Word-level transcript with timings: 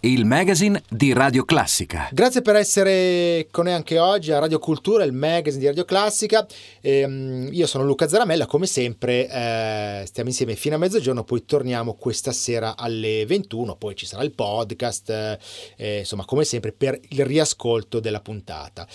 il 0.00 0.24
magazine 0.24 0.80
di 0.88 1.12
Radio 1.12 1.44
Classica. 1.44 2.08
Grazie 2.12 2.40
per 2.40 2.54
essere 2.54 3.48
con 3.50 3.64
noi 3.64 3.74
anche 3.74 3.98
oggi 3.98 4.30
a 4.30 4.38
Radio 4.38 4.60
Cultura, 4.60 5.02
il 5.02 5.12
magazine 5.12 5.58
di 5.58 5.66
Radio 5.66 5.84
Classica. 5.84 6.46
Ehm, 6.80 7.48
io 7.50 7.66
sono 7.66 7.84
Luca 7.84 8.06
Zaramella, 8.06 8.46
come 8.46 8.66
sempre 8.66 9.28
eh, 9.28 10.04
stiamo 10.06 10.28
insieme 10.28 10.54
fino 10.54 10.76
a 10.76 10.78
mezzogiorno, 10.78 11.24
poi 11.24 11.44
torniamo 11.44 11.94
questa 11.94 12.30
sera 12.30 12.76
alle 12.76 13.26
21, 13.26 13.74
poi 13.74 13.96
ci 13.96 14.06
sarà 14.06 14.22
il 14.22 14.32
podcast, 14.32 15.38
eh, 15.76 15.98
insomma 15.98 16.24
come 16.24 16.44
sempre 16.44 16.70
per 16.70 16.98
il 17.08 17.24
riascolto 17.24 17.98
della 17.98 18.20
puntata. 18.20 18.86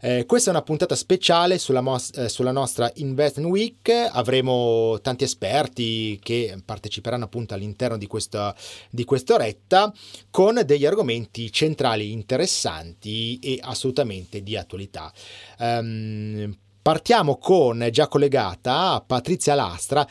Eh, 0.00 0.26
questa 0.26 0.50
è 0.50 0.52
una 0.52 0.62
puntata 0.62 0.94
speciale 0.94 1.58
sulla, 1.58 1.80
mos- 1.80 2.12
eh, 2.14 2.28
sulla, 2.28 2.52
nostra 2.52 2.90
Investment 2.96 3.50
Week, 3.50 3.88
avremo 3.88 5.00
tanti 5.02 5.24
esperti 5.24 6.20
che 6.22 6.56
parteciperanno 6.64 7.24
appunto 7.24 7.54
all'interno 7.54 7.96
di 7.96 8.06
questa, 8.06 8.54
di 8.90 9.04
questa 9.04 9.34
oretta 9.34 9.92
con 10.30 10.62
degli 10.64 10.86
argomenti 10.86 11.50
centrali 11.50 12.12
interessanti 12.12 13.40
e 13.40 13.58
assolutamente 13.60 14.42
di 14.44 14.56
attualità. 14.56 15.12
Um, 15.58 16.56
partiamo 16.80 17.36
con, 17.36 17.86
già 17.90 18.06
collegata, 18.06 19.02
Patrizia 19.04 19.54
Lastra, 19.54 20.06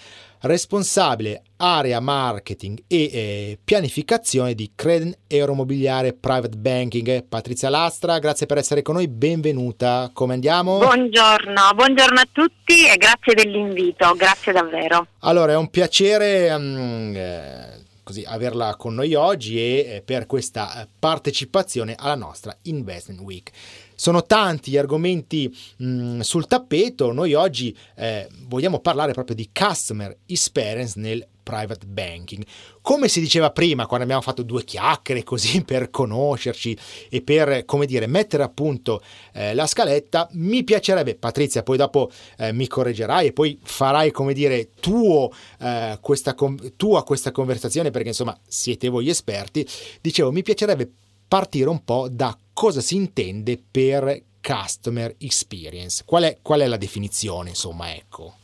responsabile 0.47 1.43
area 1.57 1.99
marketing 1.99 2.83
e 2.87 3.03
eh, 3.03 3.59
pianificazione 3.63 4.55
di 4.55 4.71
Creden 4.73 5.13
Euromobiliare 5.27 6.13
Private 6.13 6.57
Banking. 6.57 7.23
Patrizia 7.25 7.69
Lastra, 7.69 8.17
grazie 8.19 8.45
per 8.45 8.57
essere 8.57 8.81
con 8.81 8.95
noi, 8.95 9.07
benvenuta. 9.07 10.09
Come 10.13 10.33
andiamo? 10.33 10.79
Buongiorno, 10.79 11.61
buongiorno 11.75 12.19
a 12.19 12.27
tutti 12.31 12.87
e 12.87 12.97
grazie 12.97 13.35
dell'invito, 13.35 14.13
grazie 14.15 14.51
davvero. 14.51 15.07
Allora, 15.19 15.51
è 15.51 15.57
un 15.57 15.69
piacere 15.69 16.51
um, 16.51 17.13
eh, 17.15 17.85
così, 18.03 18.23
averla 18.25 18.75
con 18.77 18.95
noi 18.95 19.13
oggi 19.13 19.59
e 19.59 19.95
eh, 19.95 20.01
per 20.03 20.25
questa 20.25 20.81
eh, 20.81 20.87
partecipazione 20.97 21.95
alla 21.97 22.15
nostra 22.15 22.57
Investment 22.63 23.19
Week. 23.19 23.51
Sono 23.99 24.23
tanti 24.23 24.69
gli 24.69 24.77
argomenti 24.77 25.51
mh, 25.77 26.19
sul 26.19 26.45
tappeto, 26.45 27.11
noi 27.11 27.33
oggi 27.33 27.75
eh, 27.95 28.29
vogliamo 28.45 28.79
parlare 28.79 29.13
proprio 29.13 29.35
di 29.35 29.49
customer 29.51 30.15
experience 30.27 30.99
nel 30.99 31.27
private 31.41 31.87
banking. 31.87 32.45
Come 32.81 33.07
si 33.07 33.21
diceva 33.21 33.49
prima, 33.51 33.87
quando 33.87 34.03
abbiamo 34.03 34.21
fatto 34.21 34.43
due 34.43 34.63
chiacchiere 34.63 35.23
così 35.23 35.63
per 35.65 35.89
conoscerci 35.89 36.77
e 37.09 37.23
per, 37.23 37.65
come 37.65 37.87
dire, 37.87 38.05
mettere 38.05 38.43
a 38.43 38.49
punto 38.49 39.01
eh, 39.33 39.55
la 39.55 39.65
scaletta, 39.65 40.27
mi 40.33 40.63
piacerebbe, 40.63 41.15
Patrizia, 41.15 41.63
poi 41.63 41.77
dopo 41.77 42.11
eh, 42.37 42.51
mi 42.51 42.67
correggerai 42.67 43.27
e 43.27 43.33
poi 43.33 43.57
farai, 43.63 44.11
come 44.11 44.33
dire, 44.33 44.69
tuo, 44.79 45.31
eh, 45.59 45.97
questa, 46.01 46.35
tua 46.75 47.03
questa 47.03 47.31
conversazione, 47.31 47.89
perché 47.89 48.09
insomma 48.09 48.37
siete 48.45 48.89
voi 48.89 49.09
esperti, 49.09 49.65
dicevo, 50.01 50.31
mi 50.31 50.43
piacerebbe 50.43 50.91
partire 51.27 51.69
un 51.69 51.83
po' 51.83 52.07
da 52.09 52.37
cosa 52.53 52.81
si 52.81 52.95
intende 52.95 53.61
per 53.69 54.23
customer 54.41 55.13
experience. 55.19 56.03
Qual 56.05 56.23
è, 56.23 56.37
qual 56.41 56.61
è 56.61 56.67
la 56.67 56.77
definizione, 56.77 57.49
insomma, 57.49 57.93
ecco? 57.93 58.35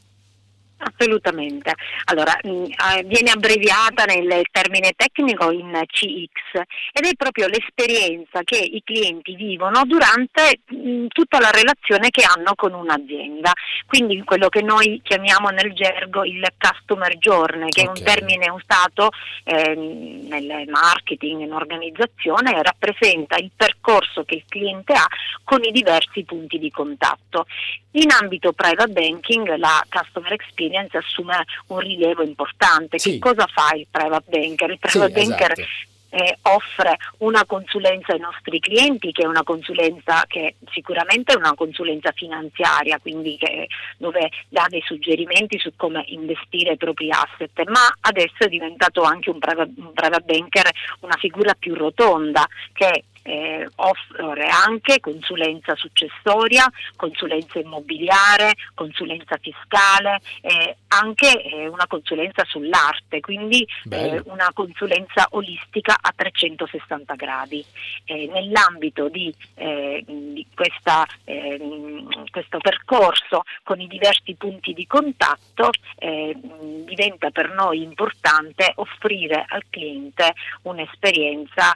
Assolutamente. 0.84 1.74
Allora, 2.06 2.38
mh, 2.44 2.50
mm, 2.50 2.64
eh, 2.64 3.04
viene 3.06 3.32
abbreviata 3.32 4.04
nel 4.06 4.44
termine 4.52 4.94
tecnico 4.96 5.52
in 5.52 5.72
CX 5.88 6.62
ed 6.92 7.06
è 7.06 7.16
proprio 7.16 7.48
l'esperienza 7.48 8.42
che 8.44 8.58
i 8.58 8.82
clienti 8.84 9.36
vivono 9.36 9.84
durante 9.86 10.60
mh, 10.66 10.76
mm, 10.76 11.06
tutta 11.08 11.40
la 11.40 11.52
relazione 11.52 12.10
che 12.10 12.24
hanno 12.24 12.54
con 12.56 12.74
un'azienda. 12.74 13.52
Quindi 13.88 14.22
quello 14.24 14.50
che 14.50 14.62
noi 14.62 15.00
chiamiamo 15.04 15.50
nel 15.50 15.74
gergo 15.74 16.24
il 16.26 16.46
customer 16.58 17.18
journey, 17.18 17.70
che 17.70 17.82
okay. 17.82 17.86
è 17.86 18.00
un 18.00 18.04
termine 18.04 18.50
usato 18.50 19.10
eh, 19.46 19.76
nel 19.76 20.68
marketing, 20.68 21.42
in 21.42 21.54
organizzazione, 21.54 22.62
rappresenta 22.62 23.38
il 23.38 23.52
percorso 23.56 24.24
che 24.24 24.36
il 24.36 24.44
cliente 24.48 24.94
ha 24.94 25.08
con 25.44 25.64
i 25.64 25.72
diversi 25.72 26.24
punti 26.24 26.60
di 26.60 26.70
contatto. 26.70 27.46
In 27.96 28.10
ambito 28.10 28.54
private 28.54 28.92
banking 28.92 29.56
la 29.58 29.86
customer 29.88 30.34
experience 30.34 30.98
assume 30.98 31.44
un 31.68 31.80
rilievo 31.80 32.24
importante. 32.24 32.98
Sì. 32.98 33.14
Che 33.14 33.20
cosa 33.20 33.48
fa 33.48 33.76
il 33.76 33.88
private 33.90 34.26
banker? 34.30 34.72
Il 34.72 34.80
private 34.80 35.20
sì, 35.20 35.28
banker 35.28 35.52
esatto. 35.52 35.70
eh, 36.10 36.38
offre 36.44 36.98
una 37.20 37.46
consulenza 37.46 38.14
ai 38.14 38.20
nostri 38.20 38.60
clienti 38.60 39.12
che 39.12 39.22
è 39.22 39.28
una 39.28 39.44
consulenza 39.44 40.24
che 40.28 40.56
sicuramente 40.72 41.34
è 41.34 41.36
una 41.36 41.54
consulenza 41.54 42.12
finanziaria, 42.14 42.98
quindi 43.00 43.38
che, 43.38 43.68
dove 43.98 44.32
dà 44.50 44.66
dei 44.70 44.82
suggerimenti 44.84 45.60
su 45.60 45.74
come 45.76 46.04
investire 46.08 46.74
i 46.74 46.78
propri 46.78 47.12
asset, 47.12 47.62
ma 47.68 47.94
adesso 48.02 48.38
è 48.40 48.48
diventato 48.48 49.04
anche 49.04 49.30
un 49.30 49.38
private, 49.38 49.72
un 49.78 49.94
private 49.94 50.24
banker 50.26 50.72
una 51.02 51.18
figura 51.18 51.54
più 51.54 51.76
rotonda 51.76 52.48
che 52.74 53.04
eh, 53.24 53.68
offre 53.76 54.48
anche 54.48 55.00
consulenza 55.00 55.76
successoria, 55.76 56.70
consulenza 56.96 57.60
immobiliare, 57.60 58.54
consulenza 58.74 59.38
fiscale, 59.38 60.20
eh, 60.42 60.76
anche 60.90 61.42
eh, 61.42 61.68
una 61.68 61.88
consulenza 61.88 62.44
sull'arte, 62.46 63.22
quindi 63.22 63.66
eh, 63.90 64.22
una 64.26 64.52
consulenza 64.54 65.28
olistica 65.32 65.98
a 66.00 66.14
360 66.16 67.16
gradi. 67.16 67.66
Eh, 68.06 68.28
nell'ambito 68.32 69.08
di, 69.08 69.34
eh, 69.56 70.04
di 70.06 70.46
questa, 70.54 71.08
questo 72.30 72.58
percorso 72.58 73.44
con 73.64 73.80
i 73.80 73.88
diversi 73.88 74.36
punti 74.36 74.74
di 74.74 74.86
contatto 74.86 75.70
diventa 76.86 77.30
per 77.32 77.52
noi 77.52 77.82
importante 77.82 78.74
offrire 78.76 79.46
al 79.48 79.64
cliente 79.70 80.34
un'esperienza 80.64 81.74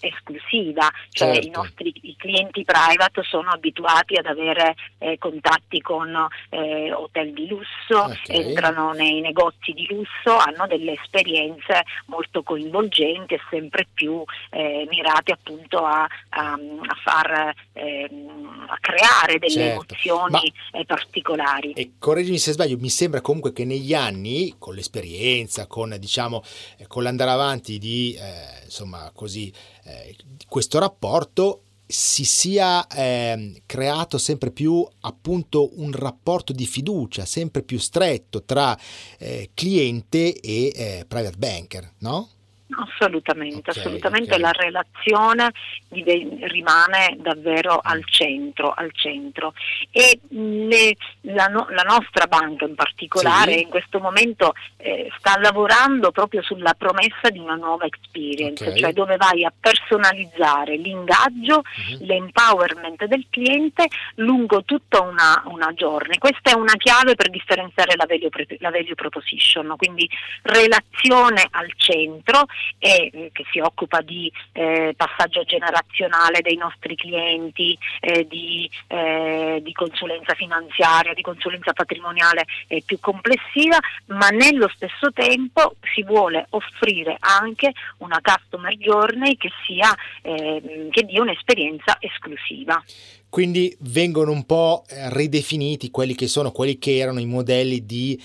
esclusiva 0.00 0.37
esclusiva, 0.38 0.88
cioè 1.10 1.34
certo. 1.34 1.46
i 1.46 1.50
nostri 1.50 1.92
i 2.02 2.16
clienti 2.16 2.64
private 2.64 3.22
sono 3.22 3.50
abituati 3.50 4.16
ad 4.16 4.26
avere 4.26 4.74
eh, 4.98 5.18
contatti 5.18 5.80
con 5.80 6.14
eh, 6.50 6.92
hotel 6.92 7.32
di 7.32 7.46
lusso, 7.46 8.04
okay. 8.04 8.48
entrano 8.48 8.92
nei 8.92 9.20
negozi 9.20 9.72
di 9.72 9.86
lusso, 9.88 10.36
hanno 10.36 10.66
delle 10.66 10.92
esperienze 10.92 11.84
molto 12.06 12.42
coinvolgenti 12.42 13.34
e 13.34 13.40
sempre 13.50 13.86
più 13.92 14.22
eh, 14.50 14.86
mirate 14.88 15.32
appunto 15.32 15.84
a, 15.84 16.06
a, 16.30 16.52
a 16.52 16.94
far 17.02 17.54
ehm, 17.72 18.66
a 18.68 18.78
creare 18.80 19.38
delle 19.38 19.52
certo. 19.52 19.72
emozioni 19.72 20.52
Ma, 20.72 20.78
eh, 20.78 20.84
particolari. 20.84 21.72
E 21.72 21.92
correggimi 21.98 22.38
se 22.38 22.52
sbaglio, 22.52 22.76
mi 22.78 22.90
sembra 22.90 23.20
comunque 23.20 23.52
che 23.52 23.64
negli 23.64 23.94
anni, 23.94 24.54
con 24.58 24.74
l'esperienza, 24.74 25.66
con 25.66 25.96
diciamo 25.98 26.42
eh, 26.78 26.86
con 26.86 27.02
l'andare 27.02 27.30
avanti 27.30 27.78
di 27.78 28.16
eh, 28.18 28.64
insomma 28.64 29.10
così 29.14 29.52
eh, 29.88 30.16
questo 30.46 30.78
rapporto 30.78 31.62
si 31.86 32.24
sia 32.24 32.86
eh, 32.86 33.62
creato 33.64 34.18
sempre 34.18 34.50
più 34.50 34.86
appunto 35.00 35.70
un 35.80 35.90
rapporto 35.92 36.52
di 36.52 36.66
fiducia 36.66 37.24
sempre 37.24 37.62
più 37.62 37.78
stretto 37.78 38.44
tra 38.44 38.78
eh, 39.18 39.50
cliente 39.54 40.38
e 40.38 40.72
eh, 40.74 41.04
private 41.08 41.36
banker, 41.38 41.94
no? 42.00 42.28
Assolutamente, 42.70 43.70
okay, 43.70 43.82
assolutamente 43.82 44.34
okay. 44.34 44.40
la 44.40 44.50
relazione 44.50 45.52
rimane 45.88 47.16
davvero 47.18 47.80
al 47.82 48.04
centro, 48.04 48.72
al 48.72 48.90
centro. 48.92 49.54
e 49.90 50.20
le, 50.28 50.94
la, 51.22 51.46
no, 51.46 51.66
la, 51.70 51.82
nostra 51.82 52.26
banca 52.26 52.66
in 52.66 52.74
particolare 52.74 53.54
sì. 53.54 53.62
in 53.62 53.68
questo 53.68 54.00
momento 54.00 54.52
eh, 54.76 55.10
sta 55.18 55.38
lavorando 55.40 56.10
proprio 56.12 56.42
sulla 56.42 56.74
promessa 56.74 57.30
di 57.30 57.38
una 57.38 57.54
nuova 57.54 57.86
experience, 57.86 58.62
okay. 58.66 58.78
cioè 58.78 58.92
dove 58.92 59.16
vai 59.16 59.44
a 59.44 59.52
personalizzare 59.58 60.76
l'ingaggio, 60.76 61.62
uh-huh. 61.62 61.98
l'empowerment 62.00 63.06
del 63.06 63.26
cliente 63.30 63.88
lungo 64.16 64.62
tutta 64.64 65.00
una, 65.00 65.42
una 65.46 65.72
journey. 65.72 66.18
Questa 66.18 66.50
è 66.50 66.54
una 66.54 66.74
chiave 66.76 67.14
per 67.14 67.30
differenziare 67.30 67.96
la 67.96 68.04
value, 68.06 68.28
la 68.58 68.70
value 68.70 68.94
proposition, 68.94 69.74
quindi 69.78 70.08
relazione 70.42 71.46
al 71.50 71.72
centro 71.76 72.46
e 72.78 73.10
eh, 73.12 73.30
che 73.32 73.44
si 73.50 73.60
occupa 73.60 74.00
di 74.00 74.30
eh, 74.52 74.94
passaggio 74.96 75.42
generazionale 75.44 76.40
dei 76.42 76.56
nostri 76.56 76.94
clienti, 76.96 77.76
eh, 78.00 78.26
di, 78.26 78.70
eh, 78.86 79.60
di, 79.62 79.72
consulenza 79.72 80.34
finanziaria, 80.34 81.14
di 81.14 81.22
consulenza 81.22 81.72
patrimoniale 81.72 82.44
più 82.84 82.98
complessiva, 83.00 83.78
ma 84.06 84.28
nello 84.28 84.68
stesso 84.68 85.12
tempo 85.12 85.76
si 85.94 86.02
vuole 86.02 86.46
offrire 86.50 87.16
anche 87.20 87.72
una 87.98 88.20
customer 88.22 88.74
journey 88.76 89.36
che, 89.36 89.50
sia, 89.66 89.94
ehm, 90.22 90.90
che 90.90 91.02
dia 91.04 91.22
un'esperienza 91.22 91.96
esclusiva. 92.00 92.82
Quindi 93.28 93.76
vengono 93.80 94.32
un 94.32 94.46
po' 94.46 94.84
ridefiniti 94.88 95.90
quelli 95.90 96.14
che 96.14 96.26
sono 96.26 96.50
quelli 96.50 96.78
che 96.78 96.96
erano 96.96 97.20
i 97.20 97.26
modelli 97.26 97.84
di 97.84 98.20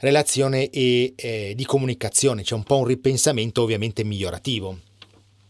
relazione 0.00 0.70
e 0.70 1.14
eh, 1.16 1.52
di 1.54 1.64
comunicazione, 1.64 2.42
c'è 2.42 2.54
un 2.54 2.64
po' 2.64 2.78
un 2.78 2.86
ripensamento 2.86 3.62
ovviamente 3.62 4.04
migliorativo. 4.04 4.78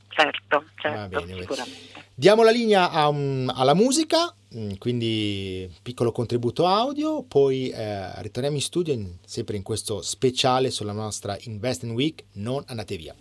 Certo, 0.09 0.65
certo, 0.77 1.25
bene, 1.25 1.41
sicuramente. 1.41 1.89
Diamo 2.15 2.43
la 2.43 2.51
linea 2.51 3.09
un, 3.09 3.51
alla 3.55 3.75
musica, 3.75 4.35
mm, 4.55 4.73
quindi 4.79 5.71
piccolo 5.83 6.13
contributo 6.13 6.67
audio, 6.67 7.23
poi 7.23 7.71
eh, 7.71 8.21
ritorniamo 8.21 8.57
in 8.57 8.63
studio 8.63 8.93
in, 8.93 9.17
sempre 9.25 9.57
in 9.57 9.63
questo 9.63 10.03
speciale 10.03 10.71
sulla 10.71 10.93
nostra 10.93 11.39
Investing 11.41 11.95
Week, 11.95 12.25
non 12.33 12.63
andate 12.67 12.97
via. 12.97 13.15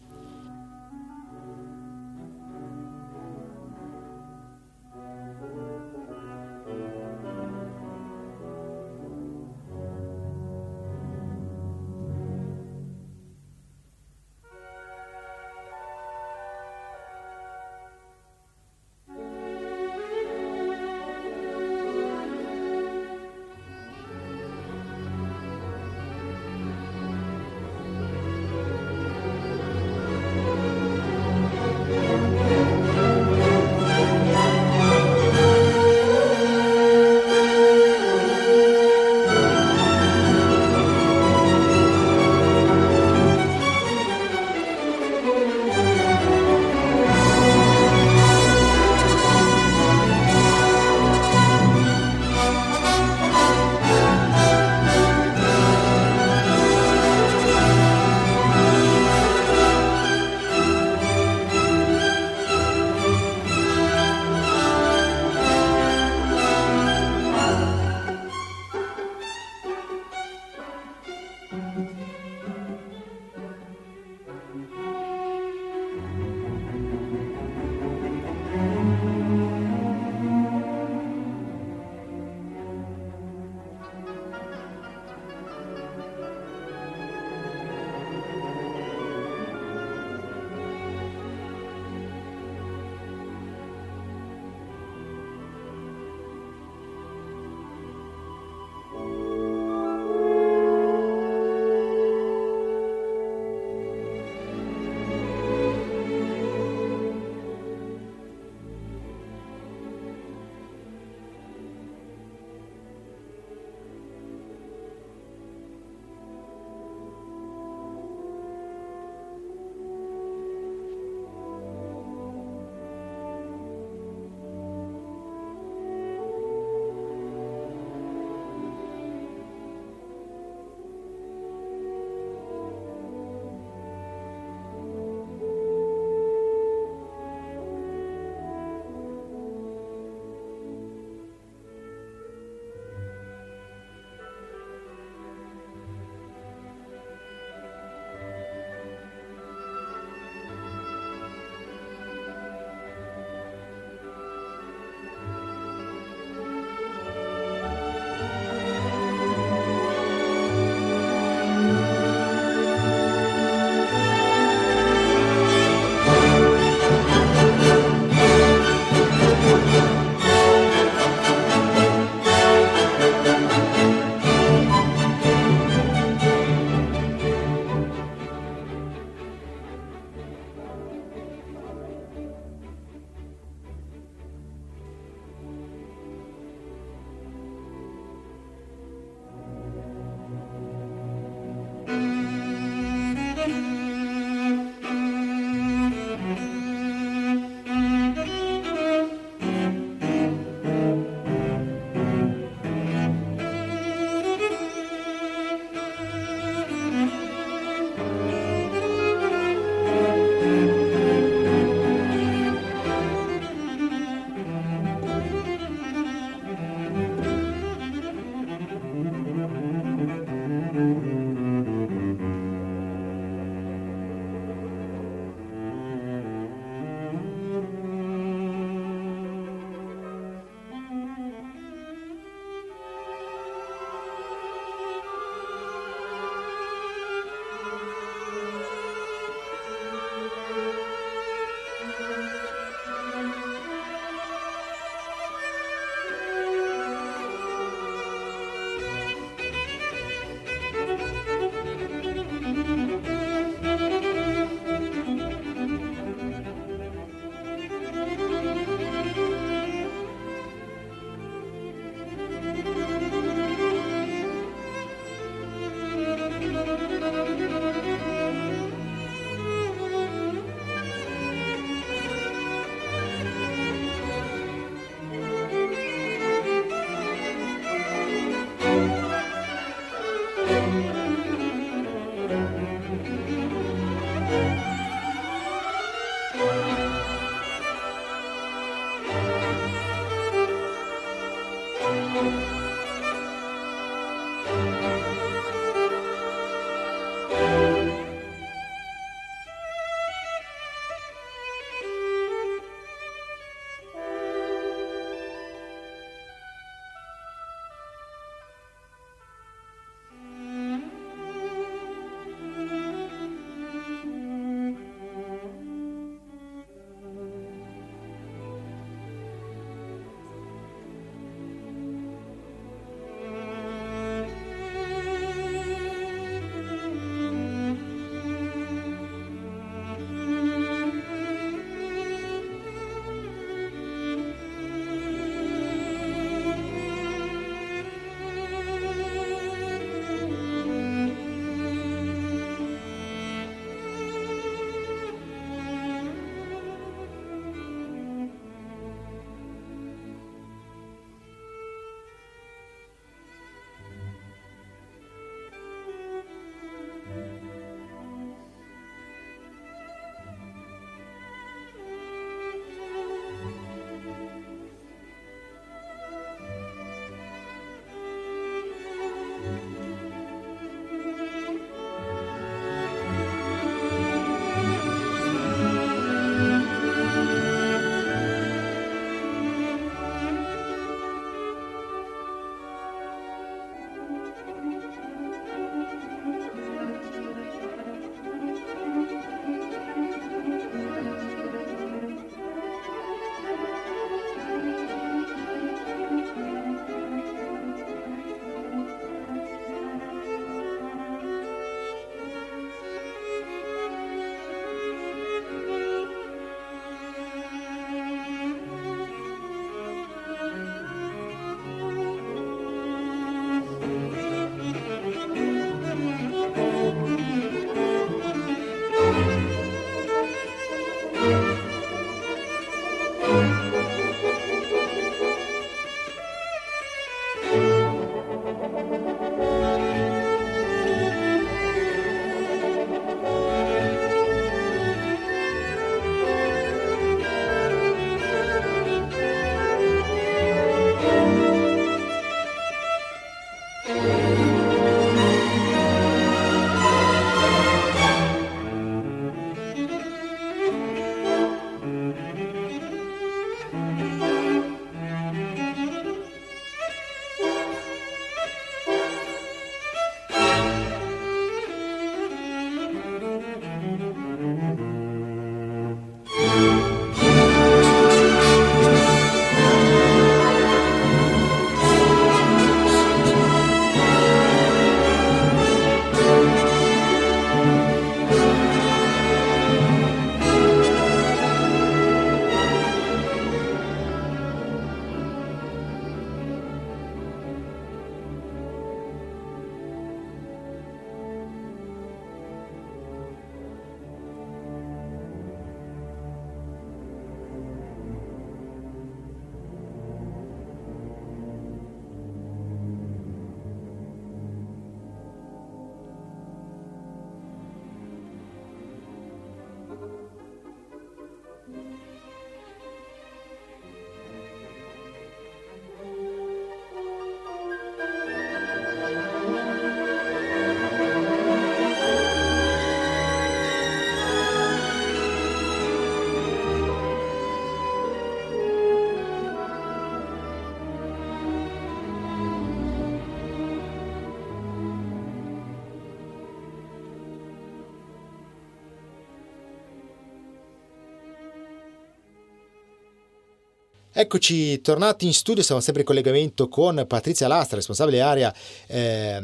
Eccoci 544.19 544.81
tornati 544.81 545.25
in 545.25 545.33
studio, 545.33 545.63
siamo 545.63 545.79
sempre 545.79 546.01
in 546.01 546.07
collegamento 546.09 546.67
con 546.67 547.05
Patrizia 547.07 547.47
Lastra, 547.47 547.77
responsabile 547.77 548.19
area 548.19 548.53
eh, 548.87 549.39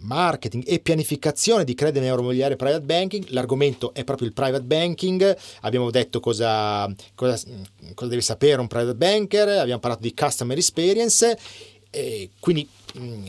marketing 0.00 0.64
e 0.66 0.80
pianificazione 0.80 1.62
di 1.62 1.76
Credit 1.76 2.02
Neuromobiliare 2.02 2.56
Private 2.56 2.80
Banking. 2.80 3.26
L'argomento 3.28 3.94
è 3.94 4.02
proprio 4.02 4.26
il 4.26 4.34
private 4.34 4.64
banking, 4.64 5.36
abbiamo 5.60 5.92
detto 5.92 6.18
cosa, 6.18 6.92
cosa, 7.14 7.38
cosa 7.94 8.10
deve 8.10 8.20
sapere 8.20 8.60
un 8.60 8.66
private 8.66 8.96
banker, 8.96 9.46
abbiamo 9.46 9.78
parlato 9.78 10.02
di 10.02 10.12
customer 10.12 10.58
experience 10.58 11.38
quindi 12.40 12.68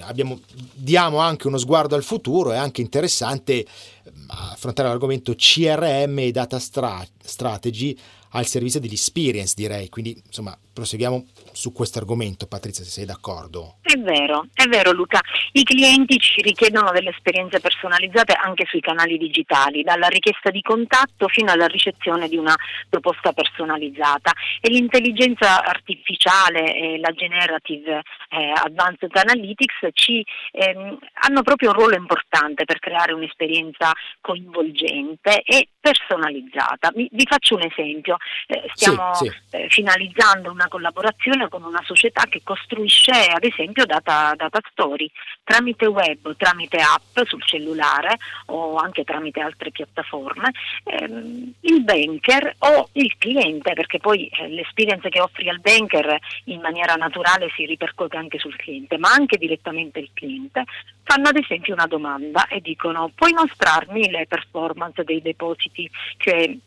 abbiamo, 0.02 0.40
diamo 0.74 1.20
anche 1.20 1.48
uno 1.48 1.58
sguardo 1.58 1.96
al 1.96 2.04
futuro, 2.04 2.52
è 2.52 2.58
anche 2.58 2.82
interessante 2.82 3.66
mm, 4.10 4.30
affrontare 4.30 4.90
l'argomento 4.90 5.34
CRM 5.36 6.20
e 6.20 6.32
data 6.32 6.60
stra- 6.60 7.06
strategy 7.22 7.98
al 8.32 8.46
servizio 8.46 8.80
dell'experience, 8.80 9.54
direi. 9.56 9.90
Quindi, 9.90 10.22
insomma, 10.26 10.58
proseguiamo 10.74 11.26
su 11.54 11.72
questo 11.72 11.98
argomento, 11.98 12.46
Patrizia, 12.46 12.84
se 12.84 12.92
sei 12.92 13.06
d'accordo. 13.06 13.78
È 13.82 13.98
vero, 13.98 14.46
è 14.54 14.66
vero 14.66 14.92
Luca. 14.92 15.20
I 15.54 15.64
clienti 15.64 16.20
ci 16.20 16.42
richiedono 16.42 16.92
delle 16.92 17.10
esperienze 17.10 17.60
personalizzate 17.60 18.34
anche 18.34 18.66
sui 18.68 18.80
canali 18.80 19.18
digitali, 19.18 19.82
dalla 19.82 20.08
richiesta 20.08 20.52
di 20.52 20.62
contatto 20.62 21.28
fino 21.28 21.52
alla 21.52 21.66
ricezione 21.66 22.28
di 22.28 22.38
una 22.38 22.56
proposta 22.90 23.32
personalizzata. 23.32 24.32
E 24.62 24.70
l'intelligenza 24.70 25.64
artificiale 25.64 26.76
e 26.76 27.00
la 27.00 27.12
generative 27.12 28.04
eh, 28.30 28.52
advanced 28.54 29.10
analytics 29.16 29.57
ci, 29.94 30.26
ehm, 30.52 30.98
hanno 31.28 31.42
proprio 31.42 31.70
un 31.70 31.76
ruolo 31.76 31.96
importante 31.96 32.66
per 32.66 32.80
creare 32.80 33.14
un'esperienza 33.14 33.92
coinvolgente 34.22 35.42
e 35.42 35.70
personalizzata. 35.88 36.91
Vi, 36.94 37.08
vi 37.12 37.25
faccio 37.25 37.56
un 37.56 37.63
esempio. 37.63 38.17
Eh, 38.48 38.70
stiamo 38.74 39.13
sì, 39.13 39.25
sì. 39.25 39.56
Eh, 39.56 39.67
finalizzando 39.70 40.51
una 40.51 40.67
collaborazione 40.67 41.48
con 41.48 41.63
una 41.63 41.82
società 41.86 42.24
che 42.29 42.41
costruisce 42.44 43.12
ad 43.12 43.44
esempio 43.44 43.86
data, 43.86 44.34
data 44.36 44.60
story 44.72 45.10
tramite 45.44 45.86
web, 45.86 46.36
tramite 46.36 46.77
app 46.77 47.20
sul 47.24 47.41
cellulare 47.44 48.17
o 48.48 48.75
anche 48.75 49.06
tramite 49.06 49.39
altre 49.39 49.72
piattaforme, 49.72 50.51
ehm, 50.84 51.53
il 51.62 51.84
banker 51.84 52.56
o 52.60 52.89
il 52.94 53.15
cliente, 53.17 53.74
perché 53.74 54.00
poi 54.00 54.27
eh, 54.27 54.50
l'esperienza 54.50 55.08
che 55.08 55.22
offri 55.22 55.48
al 55.50 55.62
banker 55.62 56.17
in 56.46 56.60
maniera 56.60 56.96
naturale 56.96 57.50
si 57.56 57.65
ripercuote 57.65 58.17
anche 58.17 58.39
sul 58.39 58.58
cliente, 58.58 58.98
ma 58.98 59.10
anche 59.10 59.38
direttamente 59.38 60.00
il 60.00 60.10
cliente, 60.13 60.63
fanno 61.03 61.29
ad 61.29 61.38
esempio 61.38 61.74
una 61.74 61.88
domanda 61.88 62.48
e 62.48 62.60
dicono 62.60 63.10
puoi 63.15 63.32
mostrarmi 63.32 64.10
le 64.10 64.25
performance 64.27 65.06
dei 65.06 65.22
depositi 65.22 65.77
questi, 66.18 66.60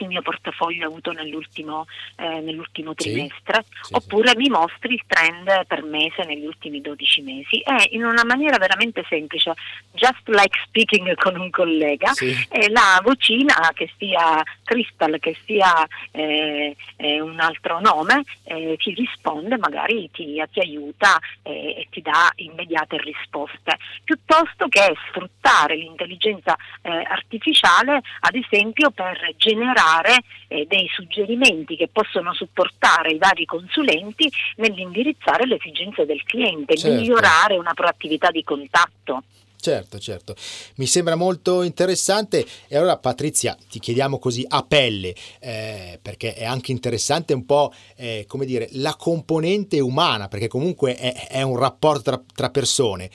che 0.00 0.04
il 0.04 0.08
mio 0.08 0.22
portafoglio 0.22 0.86
avuto 0.86 1.12
nell'ultimo, 1.12 1.86
eh, 2.16 2.40
nell'ultimo 2.40 2.94
trimestre, 2.94 3.64
sì, 3.82 3.94
oppure 3.94 4.30
sì. 4.30 4.36
mi 4.38 4.48
mostri 4.48 4.94
il 4.94 5.02
trend 5.06 5.66
per 5.66 5.82
mese 5.82 6.24
negli 6.24 6.46
ultimi 6.46 6.80
12 6.80 7.22
mesi. 7.22 7.60
E 7.60 7.88
in 7.90 8.04
una 8.04 8.24
maniera 8.24 8.56
veramente 8.56 9.04
semplice, 9.08 9.52
just 9.92 10.26
like 10.28 10.58
speaking 10.64 11.14
con 11.16 11.38
un 11.38 11.50
collega, 11.50 12.12
eh, 12.18 12.70
la 12.70 13.00
vocina 13.02 13.70
che 13.74 13.90
sia 13.98 14.42
Crystal, 14.64 15.18
che 15.18 15.36
sia 15.44 15.86
eh, 16.12 16.74
eh 16.96 17.20
un 17.20 17.38
altro 17.40 17.80
nome, 17.80 18.22
eh, 18.44 18.76
ti 18.78 18.94
risponde, 18.94 19.58
magari 19.58 20.10
ti, 20.12 20.42
ti 20.50 20.60
aiuta 20.60 21.18
eh, 21.42 21.80
e 21.80 21.88
ti 21.90 22.00
dà 22.00 22.30
immediate 22.36 22.96
risposte, 22.98 23.76
piuttosto 24.04 24.68
che 24.68 24.94
sfruttare 25.08 25.76
l'intelligenza 25.76 26.56
artificiale 26.82 28.00
ad 28.20 28.34
esempio 28.34 28.90
per 28.90 29.34
generare 29.36 29.89
dare 29.90 30.22
eh, 30.48 30.66
dei 30.68 30.88
suggerimenti 30.92 31.76
che 31.76 31.88
possono 31.88 32.32
supportare 32.34 33.12
i 33.12 33.18
vari 33.18 33.44
consulenti 33.44 34.30
nell'indirizzare 34.56 35.46
le 35.46 35.56
esigenze 35.56 36.06
del 36.06 36.22
cliente, 36.22 36.76
certo. 36.76 36.96
migliorare 36.96 37.56
una 37.56 37.74
proattività 37.74 38.30
di 38.30 38.44
contatto. 38.44 39.22
Certo, 39.60 39.98
certo, 39.98 40.34
mi 40.76 40.86
sembra 40.86 41.16
molto 41.16 41.62
interessante 41.62 42.46
e 42.66 42.78
allora 42.78 42.96
Patrizia 42.96 43.54
ti 43.68 43.78
chiediamo 43.78 44.18
così 44.18 44.42
a 44.48 44.62
pelle 44.62 45.14
eh, 45.38 45.98
perché 46.00 46.32
è 46.32 46.46
anche 46.46 46.72
interessante 46.72 47.34
un 47.34 47.44
po' 47.44 47.70
eh, 47.96 48.24
come 48.26 48.46
dire 48.46 48.68
la 48.72 48.96
componente 48.96 49.78
umana 49.78 50.28
perché 50.28 50.48
comunque 50.48 50.96
è, 50.96 51.28
è 51.28 51.42
un 51.42 51.58
rapporto 51.58 52.00
tra, 52.00 52.22
tra 52.34 52.48
persone 52.48 53.10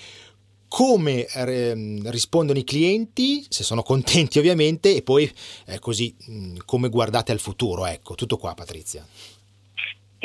come 0.68 1.26
eh, 1.26 2.02
rispondono 2.06 2.60
i 2.60 2.64
clienti, 2.64 3.46
se 3.50 3.64
sono 3.64 3.84
contenti 3.84 4.38
ovviamente, 4.40 4.96
e 4.96 5.02
poi 5.02 5.32
eh, 5.68 5.80
così 5.80 6.16
mh, 6.18 6.58
come 6.66 6.90
guardate 6.90 7.32
al 7.32 7.40
futuro. 7.40 7.86
Ecco, 7.86 8.16
tutto 8.16 8.38
qua 8.38 8.54
Patrizia. 8.54 9.06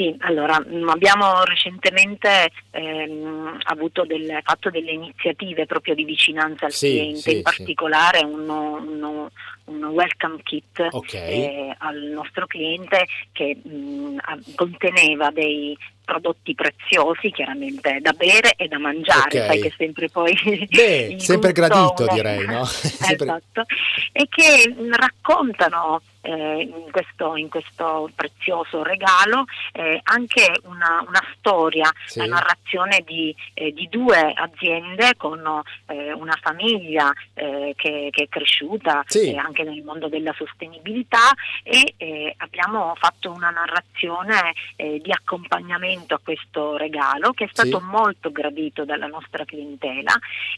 Sì, 0.00 0.16
allora 0.20 0.58
mm, 0.58 0.88
abbiamo 0.88 1.44
recentemente 1.44 2.50
ehm, 2.70 3.58
del, 4.06 4.40
fatto 4.42 4.70
delle 4.70 4.92
iniziative 4.92 5.66
proprio 5.66 5.94
di 5.94 6.04
vicinanza 6.04 6.64
al 6.64 6.72
sì, 6.72 6.88
cliente, 6.88 7.20
sì, 7.20 7.36
in 7.36 7.42
particolare 7.42 8.18
sì. 8.20 8.24
uno, 8.24 8.76
uno, 8.76 9.30
un 9.70 9.84
welcome 9.84 10.42
kit 10.42 10.86
okay. 10.90 11.44
eh, 11.44 11.74
al 11.78 11.96
nostro 12.12 12.46
cliente 12.46 13.06
che 13.32 13.56
mh, 13.62 13.70
mm, 13.70 14.18
conteneva 14.56 15.30
dei 15.30 15.76
prodotti 16.10 16.54
preziosi, 16.56 17.30
chiaramente 17.30 17.98
da 18.00 18.12
bere 18.12 18.54
e 18.56 18.66
da 18.66 18.78
mangiare, 18.78 19.40
Ok. 19.40 19.46
sai 19.46 19.60
che 19.60 19.74
sempre 19.76 20.08
poi 20.08 20.34
Beh, 20.68 21.14
sempre 21.18 21.52
gradito, 21.52 22.04
direi, 22.12 22.44
no? 22.46 22.64
Sempre- 22.66 23.26
esatto, 23.26 23.64
e 24.12 24.26
che 24.28 24.74
mh, 24.76 24.94
raccontano 24.96 26.02
eh, 26.22 26.62
in, 26.62 26.90
questo, 26.90 27.36
in 27.36 27.48
questo 27.48 28.10
prezioso 28.14 28.82
regalo 28.82 29.44
eh, 29.72 30.00
anche 30.02 30.52
una, 30.64 31.04
una 31.06 31.22
storia, 31.36 31.90
Sì. 32.06 32.18
la 32.18 32.26
narrazione 32.26 33.02
di, 33.06 33.34
eh, 33.54 33.72
di 33.72 33.88
due 33.88 34.32
aziende 34.34 35.14
con 35.16 35.40
eh, 35.86 36.12
una 36.12 36.36
famiglia 36.40 37.12
eh, 37.34 37.72
che, 37.76 38.08
che 38.10 38.24
è 38.24 38.28
cresciuta 38.28 39.02
Sì. 39.06 39.32
eh, 39.32 39.38
anche 39.60 39.64
nel 39.64 39.82
mondo 39.82 40.08
della 40.08 40.34
sostenibilità 40.36 41.32
e 41.62 41.94
eh, 41.96 42.34
abbiamo 42.38 42.94
fatto 42.96 43.30
una 43.30 43.50
narrazione 43.50 44.54
eh, 44.76 45.00
di 45.02 45.12
accompagnamento 45.12 46.14
a 46.14 46.20
questo 46.22 46.76
regalo 46.76 47.32
che 47.32 47.44
è 47.44 47.48
stato 47.52 47.78
Sì. 47.78 47.84
molto 47.84 48.32
gradito 48.32 48.84
dalla 48.84 49.06
nostra 49.06 49.44
clientela 49.44 50.12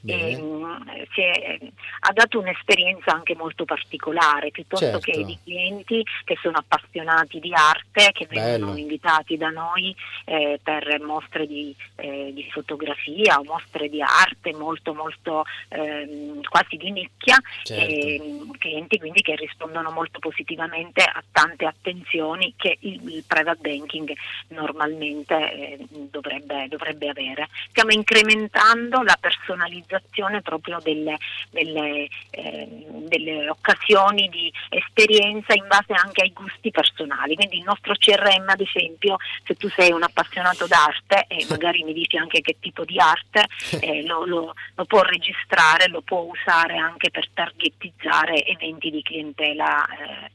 e, 0.04 0.36
mh, 0.36 1.06
si 1.12 1.20
è- 1.20 1.58
ha 2.00 2.12
dato 2.12 2.38
un'esperienza 2.38 3.12
anche 3.12 3.34
molto 3.34 3.64
particolare, 3.64 4.50
piuttosto 4.50 4.84
Certo. 5.00 5.10
che 5.10 5.24
di 5.24 5.38
clienti 5.42 6.04
che 6.24 6.36
sono 6.40 6.58
appassionati 6.58 7.40
di 7.40 7.52
arte, 7.52 8.10
che 8.12 8.26
vengono 8.28 8.72
Bello. 8.72 8.76
invitati 8.78 9.36
da 9.36 9.50
noi 9.50 9.94
eh, 10.24 10.58
per 10.62 11.00
mostre 11.00 11.46
di, 11.46 11.74
eh, 11.96 12.30
di 12.34 12.48
fotografia 12.50 13.38
o 13.38 13.44
mostre 13.44 13.88
di 13.88 14.00
arte 14.00 14.52
molto 14.54 14.94
molto 14.94 15.44
ehm, 15.68 16.42
quasi 16.42 16.76
di 16.76 16.90
nicchia, 16.90 17.36
Certo. 17.62 17.84
e, 17.84 18.20
clienti 18.58 18.91
quindi 18.98 19.22
che 19.22 19.36
rispondono 19.36 19.90
molto 19.90 20.18
positivamente 20.18 21.02
a 21.02 21.22
tante 21.30 21.66
attenzioni 21.66 22.54
che 22.56 22.76
il, 22.80 23.24
private 23.26 23.60
banking 23.60 24.12
normalmente 24.48 25.34
eh, 25.34 25.78
dovrebbe, 25.88 26.68
dovrebbe 26.68 27.08
avere. 27.08 27.48
Stiamo 27.70 27.92
incrementando 27.92 29.02
la 29.02 29.16
personalizzazione 29.20 30.42
proprio 30.42 30.78
delle, 30.82 31.16
delle, 31.50 32.08
ehm, 32.30 33.08
delle 33.08 33.48
occasioni 33.48 34.28
di 34.28 34.52
esperienza 34.68 35.54
in 35.54 35.66
base 35.66 35.92
anche 35.92 36.22
ai 36.22 36.32
gusti 36.32 36.70
personali. 36.70 37.34
Quindi 37.34 37.58
il 37.58 37.64
nostro 37.64 37.94
CRM 37.94 38.48
ad 38.48 38.60
esempio, 38.60 39.16
se 39.44 39.54
tu 39.54 39.68
sei 39.68 39.92
un 39.92 40.02
appassionato 40.02 40.66
d'arte 40.66 41.26
e 41.28 41.46
magari 41.48 41.82
mi 41.84 41.92
dici 41.92 42.16
anche 42.16 42.40
che 42.40 42.56
tipo 42.60 42.84
di 42.84 42.98
arte, 42.98 43.46
eh, 43.80 44.04
lo, 44.04 44.24
lo- 44.24 44.54
lo 44.74 44.84
può 44.84 45.02
registrare, 45.02 45.88
lo 45.88 46.00
può 46.02 46.20
usare 46.20 46.76
anche 46.76 47.10
per 47.10 47.28
targetizzare 47.32 48.44
eventi 48.44 48.81
di 48.90 49.02
clientela 49.02 49.84
eh, 49.86 50.30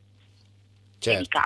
Certo. 0.99 1.39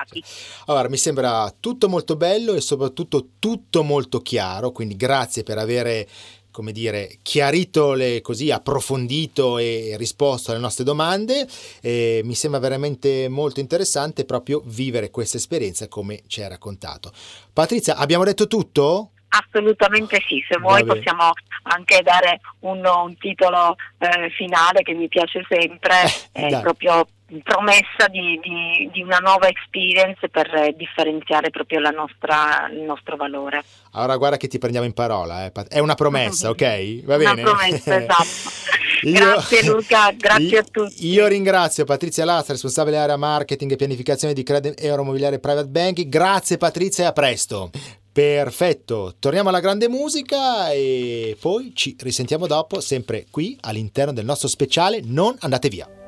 Allora, 0.68 0.90
mi 0.90 0.98
sembra 0.98 1.54
tutto 1.60 1.90
molto 1.90 2.16
bello 2.16 2.54
e 2.54 2.62
soprattutto 2.62 3.30
tutto 3.40 3.84
molto 3.84 4.22
chiaro, 4.22 4.72
quindi 4.72 4.96
grazie 4.96 5.44
per 5.44 5.58
avere, 5.58 6.08
come 6.52 6.72
dire, 6.72 7.18
chiarito, 7.22 7.94
le, 7.94 8.22
così 8.22 8.50
approfondito 8.50 9.58
e 9.58 9.96
risposto 9.98 10.52
alle 10.52 10.62
nostre 10.62 10.84
domande. 10.84 11.48
E 11.82 12.22
mi 12.24 12.36
sembra 12.36 12.60
veramente 12.60 13.28
molto 13.28 13.60
interessante 13.60 14.26
proprio 14.26 14.62
vivere 14.66 15.12
questa 15.12 15.38
esperienza 15.38 15.88
come 15.88 16.22
ci 16.28 16.42
hai 16.42 16.50
raccontato. 16.50 17.12
Patrizia, 17.52 17.98
abbiamo 17.98 18.24
detto 18.24 18.48
tutto? 18.48 19.11
Assolutamente 19.34 20.22
sì, 20.28 20.44
se 20.48 20.58
vuoi 20.60 20.84
possiamo 20.84 21.32
anche 21.64 22.02
dare 22.04 22.42
un, 22.62 22.84
un 22.86 23.18
titolo 23.18 23.76
eh, 24.00 24.30
finale 24.32 24.82
che 24.82 24.94
mi 24.94 25.08
piace 25.08 25.46
sempre, 25.48 25.96
Eh, 26.34 26.60
proprio 26.62 27.08
promessa 27.44 28.08
di, 28.10 28.38
di- 28.44 28.90
di 28.92 29.02
una 29.02 29.20
nuova 29.20 29.48
experience 29.48 30.28
per 30.28 30.54
eh, 30.54 30.74
differenziare 30.76 31.50
proprio 31.50 31.80
la 31.80 31.92
nostra- 31.92 32.68
il 32.70 32.82
nostro 32.82 33.16
valore. 33.16 33.64
Allora, 33.94 34.18
guarda 34.18 34.36
che 34.38 34.50
ti 34.50 34.58
prendiamo 34.58 34.86
in 34.86 34.94
parola, 34.94 35.46
eh, 35.46 35.52
è 35.70 35.80
una 35.80 35.96
promessa, 35.96 36.50
ok? 36.50 37.04
Va 37.06 37.16
Una 37.16 37.34
bene? 37.34 37.42
promessa, 37.42 37.96
esatto. 38.02 38.60
Grazie, 39.02 39.64
Luca, 39.66 40.12
grazie 40.12 40.58
a 40.60 40.64
tutti. 40.70 41.08
Io 41.08 41.26
ringrazio 41.28 41.86
Patrizia 41.86 42.24
Lazza, 42.26 42.52
responsabile 42.52 42.98
area 42.98 43.18
marketing 43.18 43.72
e 43.72 43.76
pianificazione 43.76 44.34
di 44.34 44.44
Credit 44.44 44.80
Euromobiliare 44.84 45.40
Private 45.40 45.70
Banking. 45.70 46.08
Grazie 46.10 46.58
Patrizia 46.58 47.06
e 47.06 47.08
a 47.08 47.12
presto. 47.14 47.72
Perfetto, 48.14 49.16
torniamo 49.20 49.48
alla 49.48 49.62
grande 49.62 49.88
musica 49.88 50.70
e 50.72 51.38
poi 51.40 51.72
ci 51.74 51.96
risentiamo 51.98 52.46
dopo, 52.46 52.82
sempre 52.82 53.26
qui 53.32 53.58
all'interno 53.62 54.12
del 54.12 54.26
nostro 54.26 54.50
speciale. 54.50 55.00
Non 55.02 55.34
andate 55.40 55.70
via. 55.70 56.01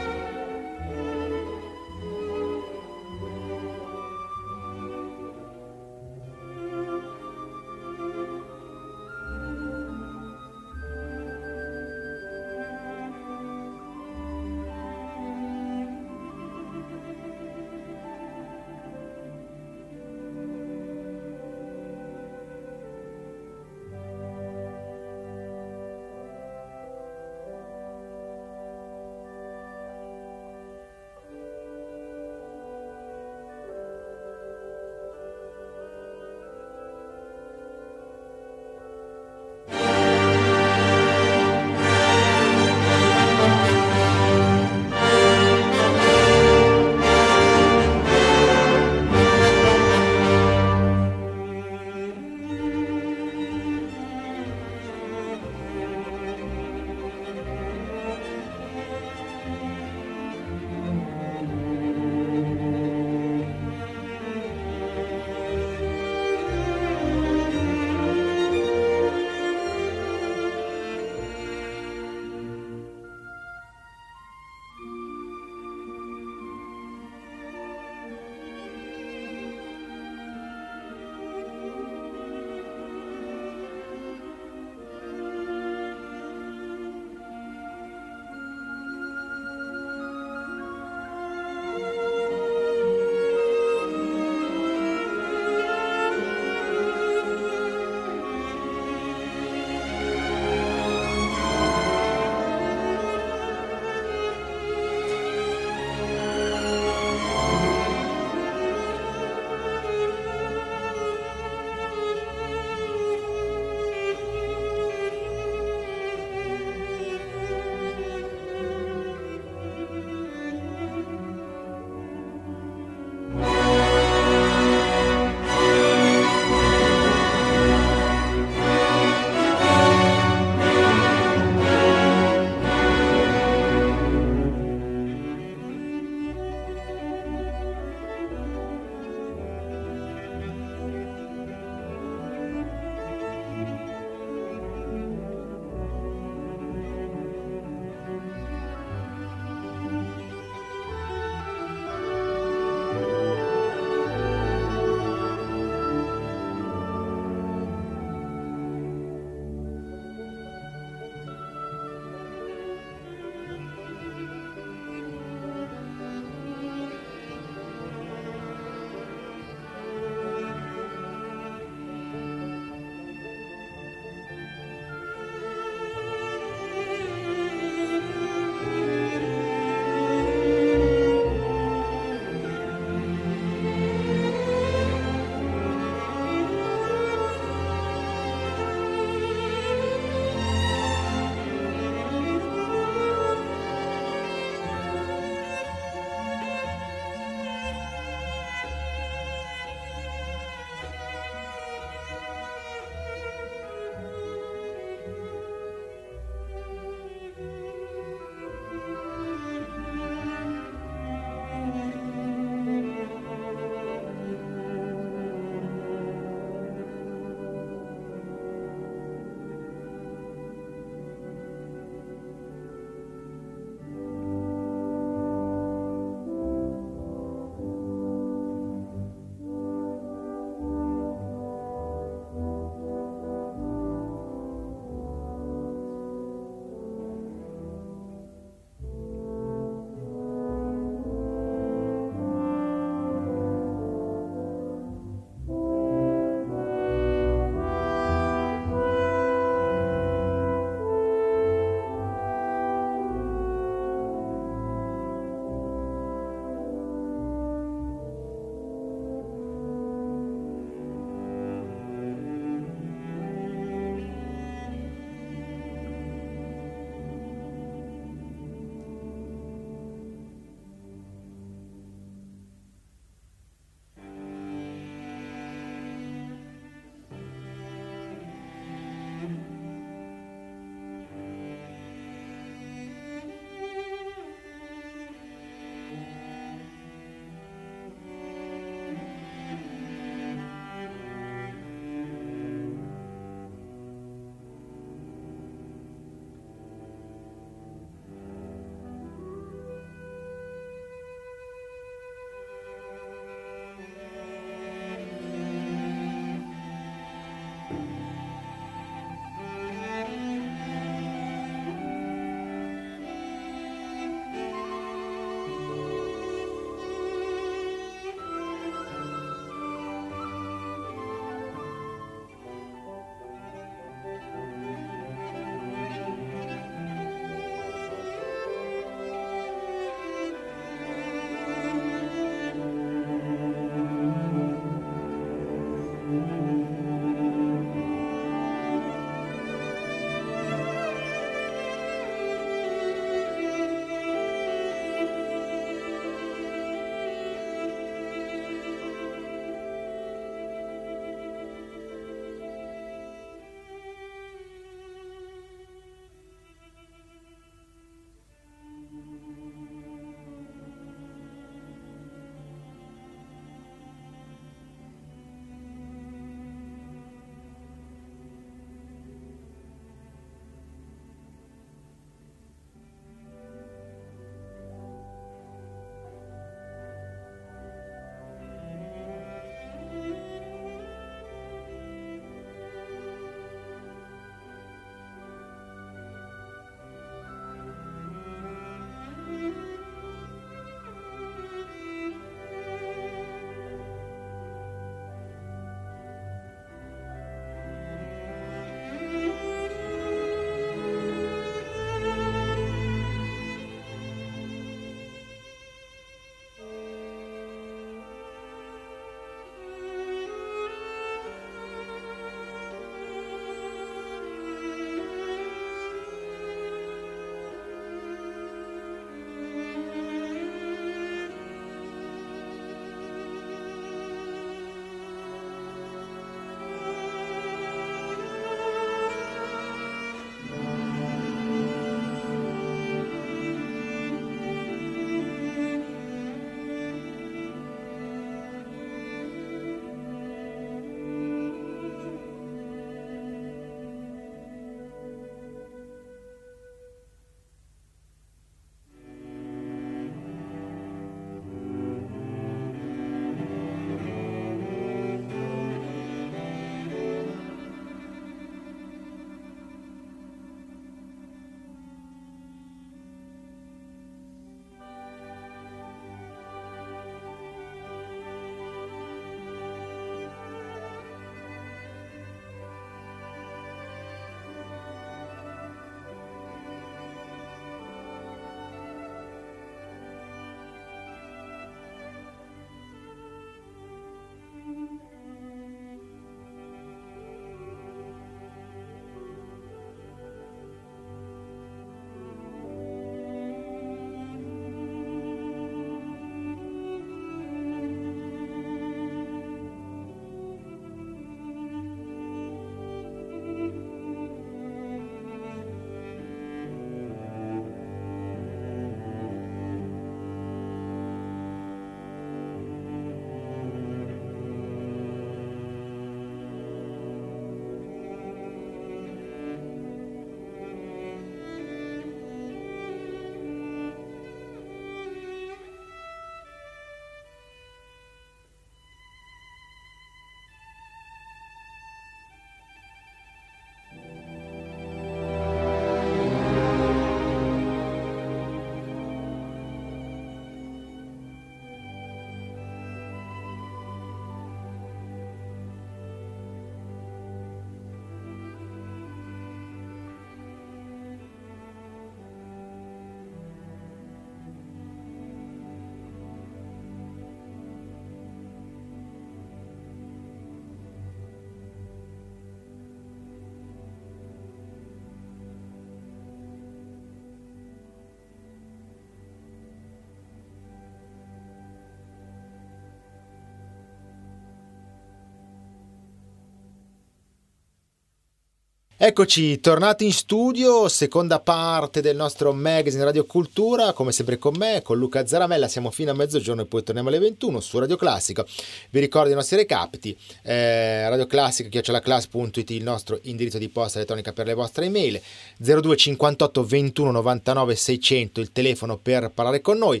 Eccoci, 578.96 579.58
tornati 579.58 580.04
in 580.04 580.12
studio, 580.12 580.88
seconda 580.88 581.40
parte 581.40 582.00
del 582.00 582.14
nostro 582.14 582.52
magazine 582.52 583.02
Radio 583.02 583.24
Cultura, 583.24 583.92
come 583.92 584.12
sempre 584.12 584.38
con 584.38 584.54
me, 584.56 584.82
con 584.84 584.98
Luca 584.98 585.26
Zaramella, 585.26 585.66
siamo 585.66 585.90
fino 585.90 586.12
a 586.12 586.14
mezzogiorno 586.14 586.62
e 586.62 586.66
poi 586.66 586.84
torniamo 586.84 587.08
alle 587.08 587.18
21 587.18 587.58
su 587.58 587.76
Radio 587.80 587.96
Classica. 587.96 588.46
Vi 588.90 589.00
ricordo 589.00 589.32
i 589.32 589.34
nostri 589.34 589.56
recapiti, 589.56 590.16
eh, 590.42 591.08
Radio 591.08 591.26
Classica, 591.26 591.68
chiocciolaclass.it, 591.68 592.70
il 592.70 592.84
nostro 592.84 593.18
indirizzo 593.22 593.58
di 593.58 593.68
posta 593.68 593.98
elettronica 593.98 594.32
per 594.32 594.46
le 594.46 594.54
vostre 594.54 594.84
email, 594.84 595.20
02 595.56 595.96
58 595.96 596.64
21 596.64 597.10
99 597.10 597.74
600 597.74 598.40
il 598.40 598.52
telefono 598.52 598.96
per 598.98 599.32
parlare 599.34 599.60
con 599.60 599.76
noi 599.76 600.00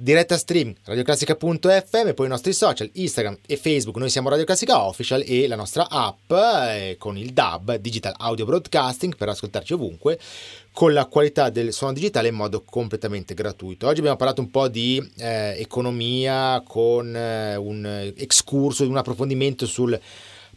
diretta 0.00 0.36
stream 0.36 0.72
radioclassica.fm, 0.84 2.14
poi 2.14 2.26
i 2.26 2.28
nostri 2.28 2.52
social, 2.52 2.88
Instagram 2.92 3.38
e 3.46 3.56
Facebook, 3.56 3.96
noi 3.96 4.10
siamo 4.10 4.28
Radio 4.28 4.44
Classica 4.44 4.84
Official 4.84 5.24
e 5.26 5.48
la 5.48 5.56
nostra 5.56 5.88
app 5.90 6.30
eh, 6.30 6.96
con 6.98 7.18
il 7.18 7.32
DAB, 7.32 7.74
Digital 7.76 8.14
Audio 8.16 8.44
Broadcasting, 8.44 9.16
per 9.16 9.28
ascoltarci 9.28 9.72
ovunque, 9.72 10.18
con 10.72 10.92
la 10.92 11.06
qualità 11.06 11.50
del 11.50 11.72
suono 11.72 11.94
digitale 11.94 12.28
in 12.28 12.36
modo 12.36 12.62
completamente 12.62 13.34
gratuito. 13.34 13.88
Oggi 13.88 13.98
abbiamo 13.98 14.16
parlato 14.16 14.40
un 14.40 14.50
po' 14.50 14.68
di 14.68 15.04
eh, 15.16 15.56
economia 15.58 16.62
con 16.64 17.14
eh, 17.14 17.56
un 17.56 18.12
excurso, 18.16 18.88
un 18.88 18.96
approfondimento 18.96 19.66
sul 19.66 20.00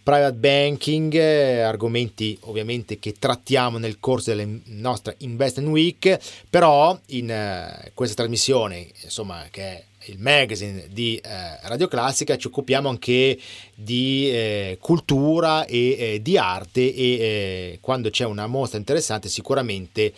private 0.03 0.33
banking, 0.33 1.13
eh, 1.13 1.61
argomenti 1.61 2.37
ovviamente 2.41 2.99
che 2.99 3.13
trattiamo 3.17 3.77
nel 3.77 3.99
corso 3.99 4.33
della 4.33 4.49
nostra 4.65 5.13
Investment 5.19 5.69
Week, 5.69 6.19
però 6.49 6.97
in 7.07 7.29
eh, 7.29 7.91
questa 7.93 8.15
trasmissione, 8.15 8.87
insomma, 9.03 9.45
che 9.51 9.61
è 9.61 9.83
il 10.05 10.17
magazine 10.19 10.87
di 10.91 11.17
eh, 11.17 11.67
Radio 11.67 11.87
Classica, 11.87 12.37
ci 12.37 12.47
occupiamo 12.47 12.89
anche 12.89 13.37
di 13.75 14.29
eh, 14.31 14.77
cultura 14.79 15.65
e 15.65 15.95
eh, 15.97 16.21
di 16.21 16.37
arte 16.37 16.81
e 16.81 17.03
eh, 17.03 17.77
quando 17.81 18.09
c'è 18.09 18.25
una 18.25 18.47
mostra 18.47 18.79
interessante 18.79 19.29
sicuramente 19.29 20.13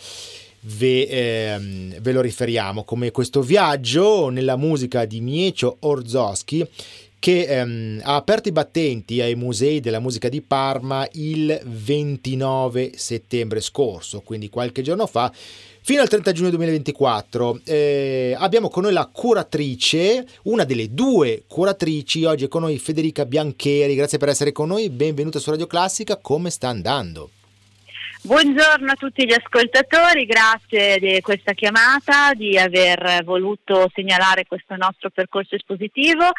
ve, 0.64 1.02
ehm, 1.02 2.00
ve, 2.00 2.12
lo 2.12 2.20
riferiamo, 2.20 2.84
come 2.84 3.10
questo 3.10 3.42
viaggio 3.42 4.28
nella 4.28 4.56
musica 4.56 5.04
di 5.04 5.20
Miecio 5.20 5.76
Orzowski 5.80 6.66
che 7.24 7.46
ehm, 7.46 8.02
ha 8.02 8.16
aperto 8.16 8.50
i 8.50 8.52
battenti 8.52 9.22
ai 9.22 9.34
musei 9.34 9.80
della 9.80 9.98
musica 9.98 10.28
di 10.28 10.42
Parma 10.42 11.08
il 11.12 11.58
29 11.64 12.92
settembre 12.96 13.62
scorso, 13.62 14.20
quindi 14.20 14.50
qualche 14.50 14.82
giorno 14.82 15.06
fa. 15.06 15.32
Fino 15.32 16.02
al 16.02 16.08
30 16.08 16.32
giugno 16.32 16.50
2024 16.50 17.60
eh, 17.64 18.36
abbiamo 18.38 18.68
con 18.68 18.82
noi 18.82 18.92
la 18.92 19.08
curatrice, 19.10 20.26
una 20.42 20.64
delle 20.64 20.92
due 20.92 21.44
curatrici, 21.46 22.26
oggi 22.26 22.44
è 22.44 22.48
con 22.48 22.60
noi 22.60 22.78
Federica 22.78 23.24
Biancheri, 23.24 23.94
grazie 23.94 24.18
per 24.18 24.28
essere 24.28 24.52
con 24.52 24.68
noi, 24.68 24.90
benvenuta 24.90 25.38
su 25.38 25.48
Radio 25.48 25.66
Classica, 25.66 26.18
come 26.18 26.50
sta 26.50 26.68
andando? 26.68 27.30
Buongiorno 28.26 28.90
a 28.90 28.94
tutti 28.94 29.26
gli 29.26 29.34
ascoltatori, 29.34 30.24
grazie 30.24 30.98
di 30.98 31.20
questa 31.20 31.52
chiamata, 31.52 32.32
di 32.32 32.56
aver 32.56 33.22
voluto 33.22 33.90
segnalare 33.92 34.46
questo 34.46 34.76
nostro 34.76 35.10
percorso 35.10 35.56
espositivo. 35.56 36.30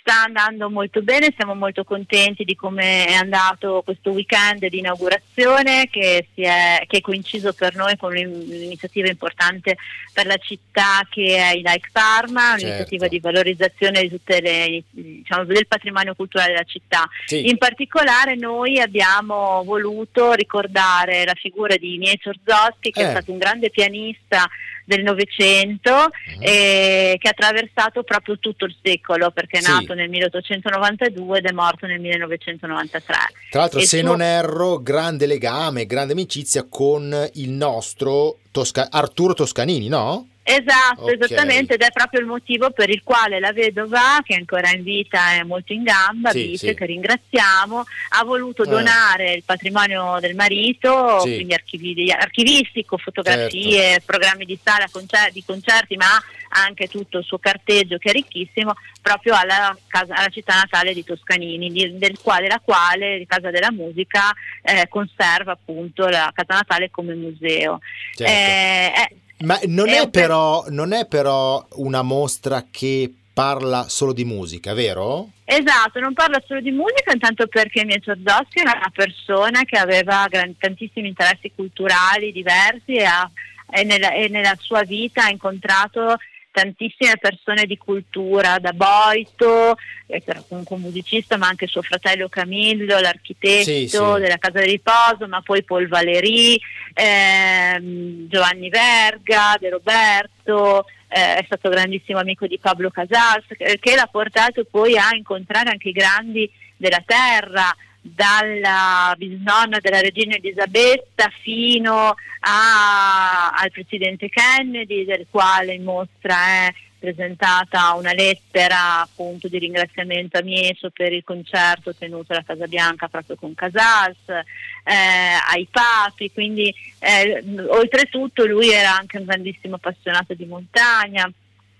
Sta 0.00 0.24
andando 0.24 0.68
molto 0.68 1.00
bene, 1.00 1.32
siamo 1.36 1.54
molto 1.54 1.84
contenti 1.84 2.42
di 2.42 2.56
come 2.56 3.06
è 3.06 3.12
andato 3.12 3.82
questo 3.84 4.10
weekend 4.10 4.66
di 4.66 4.78
inaugurazione 4.78 5.88
che, 5.88 6.26
è, 6.34 6.84
che 6.86 6.96
è 6.96 7.00
coinciso 7.00 7.52
per 7.52 7.76
noi 7.76 7.96
con 7.96 8.16
un'iniziativa 8.16 9.06
importante 9.06 9.76
per 10.12 10.26
la 10.26 10.36
città 10.38 11.06
che 11.08 11.36
è 11.36 11.54
il 11.54 11.62
Like 11.62 11.90
Parma, 11.92 12.54
un'iniziativa 12.54 13.08
certo. 13.08 13.08
di 13.08 13.20
valorizzazione 13.20 14.08
di 14.08 14.20
le, 14.26 14.82
diciamo, 14.90 15.44
del 15.44 15.68
patrimonio 15.68 16.16
culturale 16.16 16.52
della 16.52 16.64
città. 16.64 17.08
Sì. 17.26 17.48
In 17.48 17.58
particolare 17.58 18.34
noi 18.34 18.80
abbiamo 18.80 19.62
voluto 19.64 20.32
ricordare 20.32 21.26
la 21.28 21.34
figura 21.34 21.76
di 21.76 21.98
Miezio 21.98 22.30
Orzowski 22.30 22.90
che 22.90 23.00
eh. 23.00 23.06
è 23.06 23.10
stato 23.10 23.30
un 23.30 23.38
grande 23.38 23.70
pianista 23.70 24.48
del 24.84 25.02
Novecento 25.02 25.92
uh-huh. 25.92 26.40
eh, 26.40 27.16
che 27.18 27.28
ha 27.28 27.30
attraversato 27.30 28.02
proprio 28.02 28.38
tutto 28.38 28.64
il 28.64 28.74
secolo 28.82 29.30
perché 29.30 29.58
è 29.58 29.62
sì. 29.62 29.70
nato 29.70 29.92
nel 29.92 30.08
1892 30.08 31.38
ed 31.38 31.44
è 31.44 31.52
morto 31.52 31.86
nel 31.86 32.00
1993. 32.00 33.14
Tra 33.50 33.60
l'altro, 33.60 33.80
e 33.80 33.84
se 33.84 33.98
suo... 33.98 34.08
non 34.08 34.22
erro, 34.22 34.78
grande 34.78 35.26
legame, 35.26 35.84
grande 35.84 36.14
amicizia 36.14 36.66
con 36.68 37.28
il 37.34 37.50
nostro 37.50 38.38
Tosca- 38.50 38.88
Arturo 38.90 39.34
Toscanini, 39.34 39.88
no? 39.88 40.26
Esatto, 40.50 41.02
okay. 41.02 41.14
esattamente, 41.14 41.74
ed 41.74 41.82
è 41.82 41.90
proprio 41.92 42.20
il 42.20 42.26
motivo 42.26 42.70
per 42.70 42.88
il 42.88 43.02
quale 43.04 43.38
la 43.38 43.52
vedova, 43.52 44.20
che 44.24 44.34
è 44.34 44.38
ancora 44.38 44.70
in 44.70 44.82
vita 44.82 45.32
è 45.32 45.42
molto 45.42 45.74
in 45.74 45.82
gamba, 45.82 46.30
sì, 46.30 46.46
Bice, 46.46 46.68
sì. 46.68 46.74
che 46.74 46.86
ringraziamo, 46.86 47.84
ha 48.08 48.24
voluto 48.24 48.62
eh. 48.62 48.68
donare 48.68 49.34
il 49.34 49.42
patrimonio 49.44 50.16
del 50.20 50.34
marito, 50.34 51.20
sì. 51.20 51.34
quindi 51.34 51.52
archivi, 51.52 52.10
archivistico, 52.10 52.96
fotografie, 52.96 53.78
certo. 53.78 54.04
programmi 54.06 54.46
di 54.46 54.58
sala, 54.62 54.88
concer- 54.90 55.32
di 55.32 55.44
concerti, 55.44 55.96
ma 55.96 56.18
anche 56.50 56.88
tutto 56.88 57.18
il 57.18 57.24
suo 57.24 57.36
carteggio 57.36 57.98
che 57.98 58.08
è 58.08 58.12
ricchissimo, 58.12 58.72
proprio 59.02 59.34
alla, 59.34 59.76
casa, 59.86 60.14
alla 60.14 60.28
città 60.28 60.54
natale 60.54 60.94
di 60.94 61.04
Toscanini, 61.04 61.70
di, 61.70 61.98
del 61.98 62.18
quale 62.22 62.48
la 62.48 62.60
quale, 62.64 63.22
Casa 63.26 63.50
della 63.50 63.70
Musica, 63.70 64.32
eh, 64.62 64.88
conserva 64.88 65.52
appunto 65.52 66.08
la 66.08 66.32
casa 66.34 66.54
natale 66.54 66.90
come 66.90 67.14
museo. 67.14 67.80
Certo. 68.14 68.32
Eh, 68.32 68.92
eh, 68.96 69.16
ma 69.40 69.58
non 69.66 69.88
è, 69.88 70.02
è 70.02 70.10
però, 70.10 70.64
non 70.68 70.92
è 70.92 71.06
però 71.06 71.64
una 71.74 72.02
mostra 72.02 72.66
che 72.70 73.12
parla 73.32 73.88
solo 73.88 74.12
di 74.12 74.24
musica, 74.24 74.74
vero? 74.74 75.30
Esatto, 75.44 76.00
non 76.00 76.12
parla 76.12 76.42
solo 76.44 76.60
di 76.60 76.72
musica, 76.72 77.12
intanto 77.12 77.46
perché 77.46 77.84
Miezio 77.84 78.16
Zoschi 78.24 78.58
era 78.58 78.72
una 78.74 78.90
persona 78.92 79.62
che 79.62 79.78
aveva 79.78 80.26
gran, 80.28 80.56
tantissimi 80.58 81.06
interessi 81.06 81.52
culturali 81.54 82.32
diversi 82.32 82.94
e, 82.94 83.04
ha, 83.04 83.30
e, 83.70 83.84
nella, 83.84 84.12
e, 84.12 84.28
nella, 84.28 84.56
sua 84.58 84.82
vita 84.82 85.24
ha 85.24 85.30
incontrato 85.30 86.16
tantissime 86.58 87.16
persone 87.18 87.66
di 87.66 87.78
cultura, 87.78 88.58
da 88.58 88.72
Boito, 88.72 89.76
che 90.06 90.22
era 90.24 90.42
comunque 90.48 90.74
un 90.74 90.82
musicista, 90.82 91.36
ma 91.36 91.46
anche 91.46 91.68
suo 91.68 91.82
fratello 91.82 92.28
Camillo, 92.28 92.98
l'architetto 92.98 93.62
sì, 93.62 93.86
sì. 93.86 93.98
della 93.98 94.38
Casa 94.38 94.60
di 94.60 94.70
Riposo, 94.70 95.28
ma 95.28 95.40
poi 95.40 95.62
Paul 95.62 95.86
Valéry, 95.86 96.58
ehm, 96.94 98.28
Giovanni 98.28 98.68
Verga, 98.70 99.56
De 99.60 99.70
Roberto, 99.70 100.86
eh, 101.08 101.36
è 101.36 101.42
stato 101.44 101.68
grandissimo 101.68 102.18
amico 102.18 102.48
di 102.48 102.58
Pablo 102.58 102.90
Casals, 102.90 103.46
che, 103.56 103.78
che 103.80 103.94
l'ha 103.94 104.08
portato 104.10 104.64
poi 104.68 104.98
a 104.98 105.14
incontrare 105.14 105.70
anche 105.70 105.90
i 105.90 105.92
grandi 105.92 106.50
della 106.76 107.02
terra, 107.06 107.72
dalla 108.00 109.14
bisnonna 109.16 109.78
della 109.80 110.00
regina 110.00 110.36
Elisabetta 110.36 111.30
fino 111.40 112.14
a, 112.40 113.50
al 113.50 113.70
presidente 113.70 114.28
Kennedy, 114.28 115.04
del 115.04 115.26
quale 115.30 115.74
in 115.74 115.84
mostra 115.84 116.36
è 116.36 116.74
presentata 116.98 117.94
una 117.94 118.12
lettera 118.12 119.02
appunto 119.02 119.46
di 119.46 119.58
ringraziamento 119.58 120.38
a 120.38 120.42
Mieso 120.42 120.90
per 120.90 121.12
il 121.12 121.22
concerto 121.22 121.94
tenuto 121.94 122.32
alla 122.32 122.42
Casa 122.42 122.66
Bianca 122.66 123.08
proprio 123.08 123.36
con 123.36 123.54
Casals, 123.54 124.28
eh, 124.28 125.38
ai 125.52 125.68
papi, 125.70 126.32
quindi 126.32 126.74
eh, 126.98 127.42
oltretutto 127.68 128.44
lui 128.46 128.70
era 128.70 128.96
anche 128.96 129.18
un 129.18 129.24
grandissimo 129.24 129.76
appassionato 129.76 130.34
di 130.34 130.44
montagna. 130.44 131.30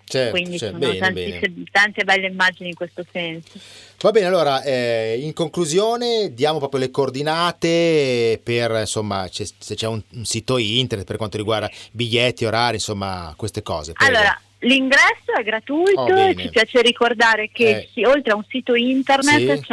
Certo, 0.09 0.31
Quindi 0.31 0.57
certo, 0.57 0.81
sono 0.81 0.91
bene, 0.91 1.11
bene. 1.11 1.39
tante 1.69 2.03
belle 2.03 2.25
immagini 2.25 2.69
in 2.69 2.75
questo 2.75 3.05
senso. 3.11 3.59
Va 4.01 4.09
bene, 4.09 4.25
allora 4.25 4.63
eh, 4.63 5.19
in 5.21 5.33
conclusione 5.33 6.33
diamo 6.33 6.57
proprio 6.57 6.79
le 6.79 6.89
coordinate 6.89 8.41
per 8.43 8.71
insomma 8.71 9.27
c'è, 9.29 9.45
se 9.55 9.75
c'è 9.75 9.85
un, 9.85 10.01
un, 10.13 10.25
sito 10.25 10.57
internet 10.57 11.05
per 11.05 11.17
quanto 11.17 11.37
riguarda 11.37 11.69
biglietti, 11.91 12.45
orari, 12.45 12.77
insomma 12.77 13.35
queste 13.37 13.61
cose. 13.61 13.93
Prego. 13.93 14.17
Allora, 14.17 14.41
L'ingresso 14.61 15.31
è 15.39 15.43
gratuito 15.43 16.01
oh, 16.01 16.35
ci 16.35 16.49
piace 16.49 16.81
ricordare 16.81 17.49
che 17.49 17.69
eh. 17.69 17.87
sì, 17.93 18.03
oltre 18.03 18.33
a 18.33 18.35
un 18.35 18.43
sito 18.49 18.75
internet 18.75 19.61
sì. 19.61 19.67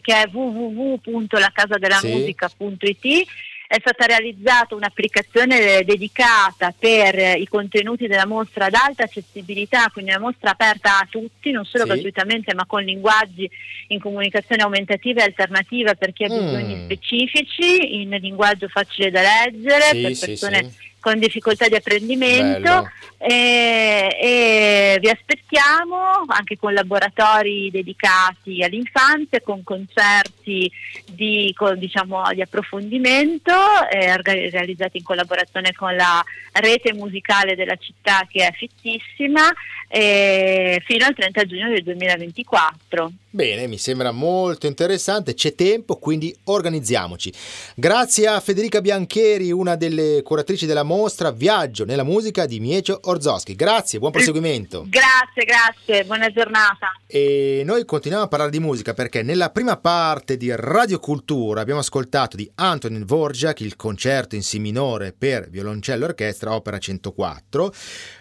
che 0.00 0.14
è 0.14 0.26
www.lacasadelamusica.it 0.32 3.26
è 3.70 3.76
stata 3.78 4.04
realizzata 4.04 4.74
un'applicazione 4.74 5.84
dedicata 5.84 6.74
per 6.76 7.38
i 7.38 7.46
contenuti 7.46 8.08
della 8.08 8.26
mostra 8.26 8.64
ad 8.64 8.74
alta 8.74 9.04
accessibilità, 9.04 9.88
quindi 9.92 10.10
una 10.10 10.18
mostra 10.18 10.50
aperta 10.50 10.98
a 10.98 11.06
tutti, 11.08 11.52
non 11.52 11.64
solo 11.64 11.84
sì. 11.84 11.90
gratuitamente 11.90 12.52
ma 12.52 12.66
con 12.66 12.82
linguaggi 12.82 13.48
in 13.88 14.00
comunicazione 14.00 14.62
aumentativa 14.62 15.20
e 15.20 15.26
alternativa 15.26 15.94
per 15.94 16.12
chi 16.12 16.24
ha 16.24 16.32
mm. 16.32 16.36
bisogni 16.36 16.82
specifici, 16.82 18.00
in 18.00 18.10
linguaggio 18.20 18.66
facile 18.66 19.12
da 19.12 19.20
leggere, 19.20 19.82
sì, 19.82 20.00
per 20.00 20.18
persone 20.18 20.64
sì, 20.64 20.89
con 21.00 21.18
difficoltà 21.18 21.66
di 21.68 21.74
apprendimento 21.74 22.88
e, 23.22 24.16
e, 24.18 24.98
vi 25.00 25.10
aspettiamo 25.10 26.24
anche 26.26 26.56
con 26.56 26.72
laboratori 26.72 27.70
dedicati 27.70 28.62
all'infanzia, 28.62 29.42
con 29.42 29.62
concerti 29.62 30.70
di, 31.06 31.52
con, 31.56 31.78
diciamo, 31.78 32.22
di 32.32 32.40
approfondimento 32.40 33.52
eh, 33.90 34.16
realizzati 34.22 34.98
in 34.98 35.04
collaborazione 35.04 35.72
con 35.72 35.94
la 35.94 36.24
rete 36.52 36.94
musicale 36.94 37.56
della 37.56 37.76
città 37.76 38.26
che 38.30 38.46
è 38.46 38.52
fittissima 38.52 39.52
eh, 39.92 40.80
fino 40.86 41.04
al 41.04 41.14
30 41.14 41.44
giugno 41.44 41.68
del 41.68 41.82
2024. 41.82 43.12
Bene, 43.32 43.66
mi 43.66 43.76
sembra 43.76 44.12
molto 44.12 44.66
interessante, 44.66 45.34
c'è 45.34 45.54
tempo, 45.54 45.96
quindi 45.96 46.34
organizziamoci. 46.44 47.32
Grazie 47.74 48.28
a 48.28 48.40
Federica 48.40 48.80
Biancheri, 48.80 49.50
una 49.50 49.76
delle 49.76 50.22
curatrici 50.22 50.66
della 50.66 50.84
mostra 50.90 51.30
Viaggio 51.30 51.84
nella 51.84 52.02
musica 52.02 52.46
di 52.46 52.58
Miecio 52.58 52.98
Orzoschi. 53.04 53.54
Grazie, 53.54 54.00
buon 54.00 54.10
proseguimento. 54.10 54.86
Grazie, 54.88 55.44
grazie, 55.44 56.04
buona 56.04 56.32
giornata. 56.32 56.90
E 57.06 57.62
noi 57.64 57.84
continuiamo 57.84 58.24
a 58.24 58.28
parlare 58.28 58.50
di 58.50 58.58
musica 58.58 58.92
perché 58.92 59.22
nella 59.22 59.50
prima 59.50 59.76
parte 59.76 60.36
di 60.36 60.50
Radio 60.52 60.98
Cultura 60.98 61.60
abbiamo 61.60 61.78
ascoltato 61.78 62.36
di 62.36 62.50
Antonin 62.56 63.02
Dvorak 63.02 63.60
il 63.60 63.76
concerto 63.76 64.34
in 64.34 64.42
Si 64.42 64.58
minore 64.58 65.14
per 65.16 65.48
violoncello 65.48 66.06
e 66.06 66.08
orchestra, 66.08 66.54
opera 66.54 66.78
104 66.78 67.72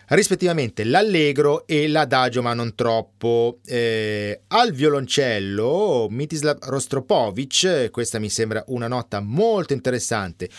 rispettivamente 0.09 0.83
l'allegro 0.83 1.67
e 1.67 1.87
l'adagio 1.87 2.43
ma 2.43 2.53
non 2.53 2.75
troppo. 2.75 3.59
Eh, 3.65 4.41
al 4.47 4.71
violoncello 4.73 6.07
Mitislav 6.09 6.57
Rostropovich, 6.61 7.89
questa 7.89 8.19
mi 8.19 8.29
sembra 8.29 8.63
una 8.67 8.87
nota 8.87 9.19
molto 9.21 9.73
interessante. 9.73 10.49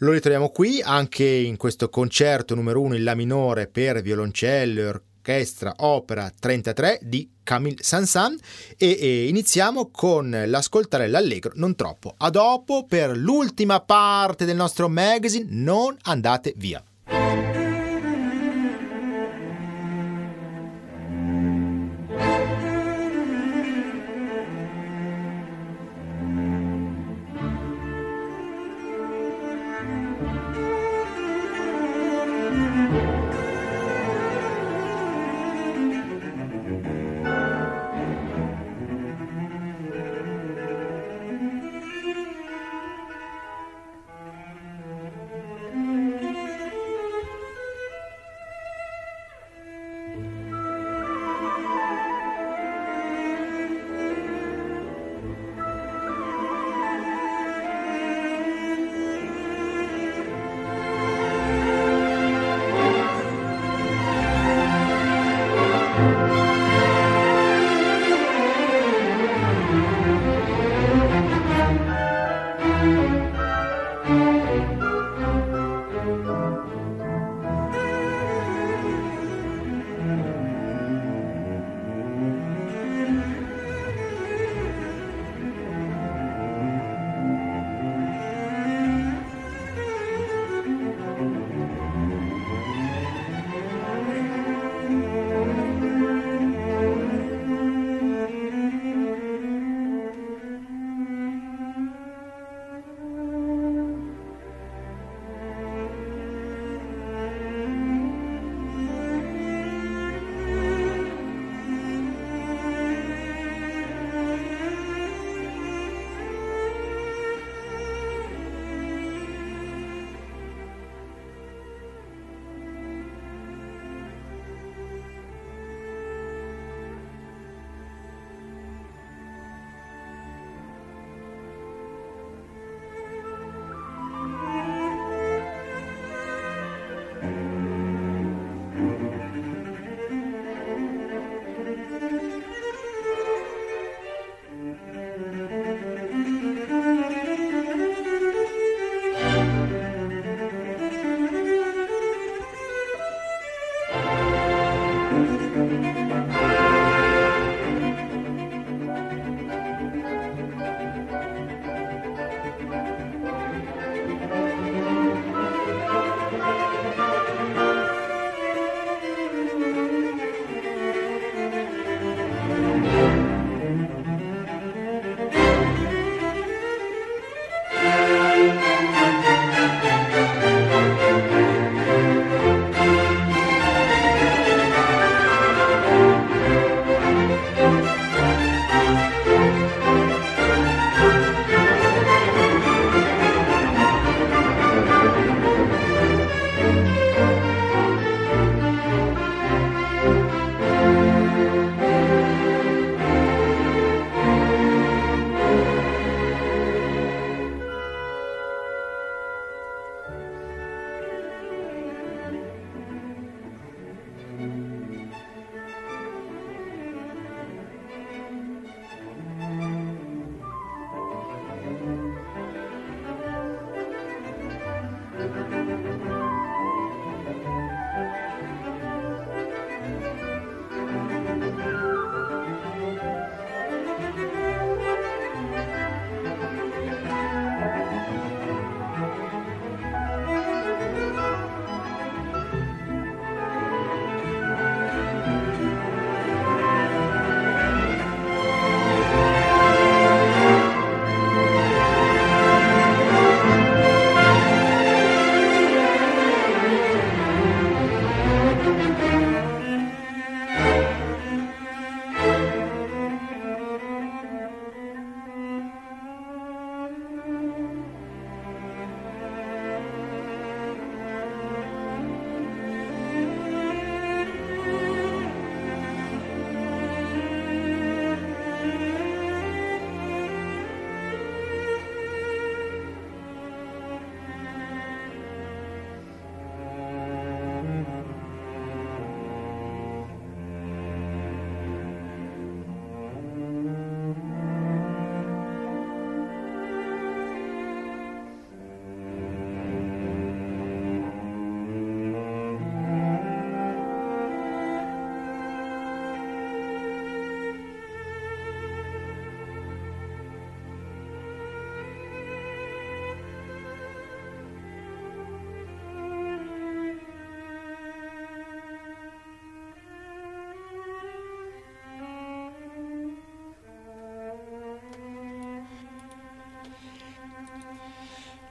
Lo 0.00 0.12
ritroviamo 0.12 0.50
qui 0.50 0.82
anche 0.82 1.24
in 1.24 1.56
questo 1.56 1.88
concerto 1.88 2.54
numero 2.54 2.82
1 2.82 2.96
in 2.96 3.04
La 3.04 3.14
minore 3.14 3.66
per 3.66 4.02
violoncello 4.02 4.88
orchestra 4.88 5.72
opera 5.78 6.30
33 6.38 6.98
di 7.00 7.30
Camille 7.42 7.82
Sansan 7.82 8.36
e, 8.76 8.90
e, 9.00 9.28
iniziamo 9.28 9.88
con 9.90 10.44
l'ascoltare 10.46 11.08
l'allegro 11.08 11.52
non 11.54 11.74
troppo. 11.74 12.12
A 12.18 12.28
dopo 12.28 12.84
per 12.84 13.16
l'ultima 13.16 13.80
parte 13.80 14.44
del 14.44 14.56
nostro 14.56 14.90
magazine, 14.90 15.46
non 15.48 15.96
andate 16.02 16.52
via. 16.56 16.84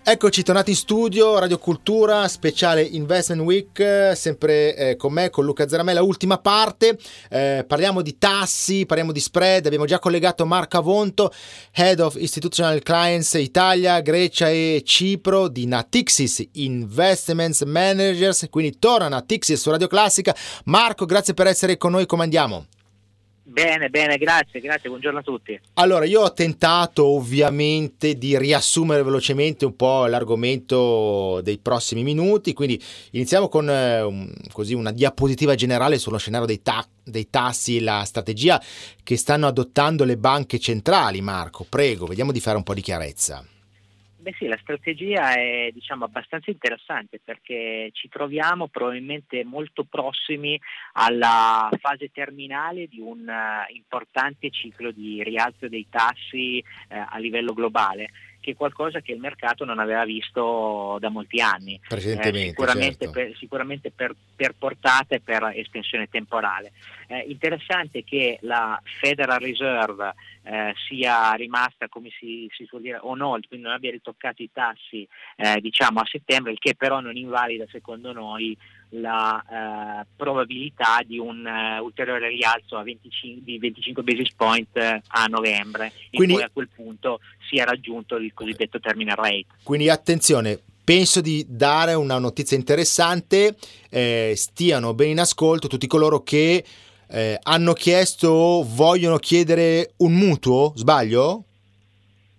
Eccoci 0.08 0.44
tornati 0.44 0.70
in 0.70 0.76
studio, 0.76 1.40
Radio 1.40 1.58
Cultura, 1.58 2.28
speciale 2.28 2.84
Investment 2.84 3.42
Week, 3.42 4.12
sempre 4.16 4.76
eh, 4.76 4.96
con 4.98 5.12
me, 5.12 5.32
con 5.32 5.46
Luca 5.46 5.68
Zaramella, 5.68 6.04
ultima 6.04 6.38
parte, 6.38 7.00
eh, 7.28 7.66
parliamo 7.68 8.04
di 8.04 8.20
tassi, 8.20 8.86
parliamo 8.86 9.12
di 9.12 9.20
spread, 9.20 9.66
abbiamo 9.66 9.86
già 9.86 9.98
collegato 9.98 10.46
Marco 10.46 10.78
Avonto, 10.78 11.34
Head 11.74 12.02
of 12.02 12.18
Institutional 12.20 12.84
Clients 12.84 13.34
Italia, 13.34 14.00
Grecia 14.02 14.48
e 14.48 14.84
Cipro 14.86 15.48
di 15.48 15.66
Natixis 15.66 16.50
Investments 16.52 17.64
Managers, 17.64 18.46
quindi 18.52 18.78
torna 18.78 19.08
Natixis 19.08 19.60
su 19.60 19.72
Radio 19.72 19.88
Classica. 19.88 20.36
Marco, 20.66 21.06
grazie 21.06 21.34
per 21.34 21.48
essere 21.48 21.78
con 21.78 21.94
noi, 21.94 22.06
come 22.06 22.22
andiamo? 22.22 22.68
Bene, 23.48 23.90
bene, 23.90 24.18
grazie, 24.18 24.60
grazie, 24.60 24.90
buongiorno 24.90 25.20
a 25.20 25.22
tutti. 25.22 25.60
Allora, 25.76 26.06
io 26.06 26.22
ho 26.22 26.34
tentato 26.34 27.06
ovviamente 27.06 28.16
di 28.16 28.36
riassumere 28.40 29.04
velocemente 29.04 29.66
un 29.66 29.76
po' 29.76 30.08
l'argomento 30.08 31.42
dei 31.44 31.60
prossimi 31.60 32.02
minuti, 32.02 32.54
quindi 32.54 32.82
iniziamo 33.12 33.48
con 33.48 33.70
eh, 33.70 34.02
un, 34.02 34.34
così 34.52 34.74
una 34.74 34.92
diapositiva 34.92 35.54
generale 35.54 36.00
sullo 36.00 36.18
scenario 36.18 36.48
dei, 36.48 36.64
ta- 36.64 36.88
dei 37.04 37.30
tassi 37.30 37.78
e 37.78 37.82
la 37.82 38.04
strategia 38.04 38.60
che 39.04 39.16
stanno 39.16 39.46
adottando 39.46 40.06
le 40.06 40.18
banche 40.18 40.58
centrali, 40.58 41.22
Marco. 41.22 41.68
Prego, 41.70 42.08
vediamo 42.08 42.32
di 42.32 42.40
fare 42.40 42.58
un 42.58 42.64
po' 42.64 42.74
di 42.74 42.82
chiarezza. 42.82 43.46
Beh 44.26 44.34
sì, 44.40 44.48
la 44.48 44.58
strategia 44.60 45.36
è 45.36 45.70
diciamo, 45.72 46.06
abbastanza 46.06 46.50
interessante 46.50 47.22
perché 47.24 47.92
ci 47.94 48.10
troviamo 48.10 48.70
probabilmente 48.70 49.44
molto 49.44 49.84
prossimi 49.84 50.60
alla 50.94 51.70
fase 51.80 52.10
terminale 52.12 52.88
di 52.88 53.00
un 53.00 53.20
uh, 53.20 53.72
importante 53.72 54.50
ciclo 54.50 54.90
di 54.90 55.22
rialzo 55.22 55.68
dei 55.68 55.86
tassi 55.92 56.58
uh, 56.90 57.06
a 57.08 57.20
livello 57.20 57.54
globale 57.54 58.10
che 58.46 58.52
è 58.52 58.56
qualcosa 58.56 59.00
che 59.00 59.12
il 59.12 59.20
mercato 59.20 59.66
non 59.66 59.80
aveva 59.80 60.06
visto 60.06 60.98
da 61.00 61.10
molti 61.10 61.42
anni, 61.42 61.80
eh, 61.90 62.00
sicuramente, 62.00 63.06
certo. 63.06 63.12
per, 63.12 63.36
sicuramente 63.38 63.92
per, 63.92 64.16
per, 64.36 64.54
portata 64.56 65.16
e 65.16 65.20
per 65.20 65.52
estensione 65.56 66.08
temporale. 66.08 66.72
Eh, 67.08 67.26
interessante 67.28 68.04
che 68.04 68.38
la 68.42 68.80
Federal 69.00 69.40
Reserve 69.40 70.14
eh, 70.44 70.76
sia 70.88 71.32
rimasta, 71.32 71.90
come 71.90 72.10
si, 72.20 72.48
si 72.56 72.66
suol 72.66 72.82
dire, 72.82 73.00
on 73.02 73.20
hold, 73.20 73.48
quindi 73.48 73.66
non 73.66 73.74
abbia 73.74 73.90
ritoccato 73.90 74.44
i 74.44 74.50
tassi 74.54 75.08
eh, 75.38 75.60
diciamo 75.60 76.02
a 76.02 76.06
settembre, 76.06 76.52
il 76.52 76.60
che 76.60 76.76
però 76.76 77.00
non 77.00 77.18
invalida 77.18 77.66
secondo 77.72 78.14
noi 78.14 78.56
la 79.00 80.02
eh, 80.02 80.06
probabilità 80.16 81.02
di 81.06 81.18
un 81.18 81.46
uh, 81.46 81.84
ulteriore 81.84 82.30
rialzo 82.30 82.82
25, 82.82 83.42
di 83.44 83.58
25 83.58 84.04
basis 84.04 84.34
point 84.34 84.70
uh, 84.74 85.00
a 85.08 85.26
novembre 85.28 85.92
quindi, 86.12 86.34
e 86.34 86.38
poi 86.38 86.46
a 86.46 86.50
quel 86.52 86.70
punto 86.74 87.20
sia 87.50 87.66
raggiunto 87.66 88.16
il 88.18 88.34
cosiddetto 88.34 88.80
terminal 88.80 89.16
rate. 89.16 89.46
Quindi 89.64 89.90
attenzione, 89.90 90.60
penso 90.84 91.22
di 91.22 91.46
dare 91.48 91.94
una 91.94 92.20
notizia 92.20 92.58
interessante, 92.58 93.56
eh, 93.90 94.34
stiano 94.36 94.94
bene 94.94 95.12
in 95.12 95.20
ascolto 95.20 95.68
tutti 95.68 95.88
coloro 95.88 96.22
che 96.22 96.64
eh, 97.08 97.40
hanno 97.42 97.74
chiesto 97.74 98.30
o 98.30 98.64
vogliono 98.64 99.18
chiedere 99.18 99.94
un 99.98 100.14
mutuo, 100.14 100.74
sbaglio? 100.76 101.44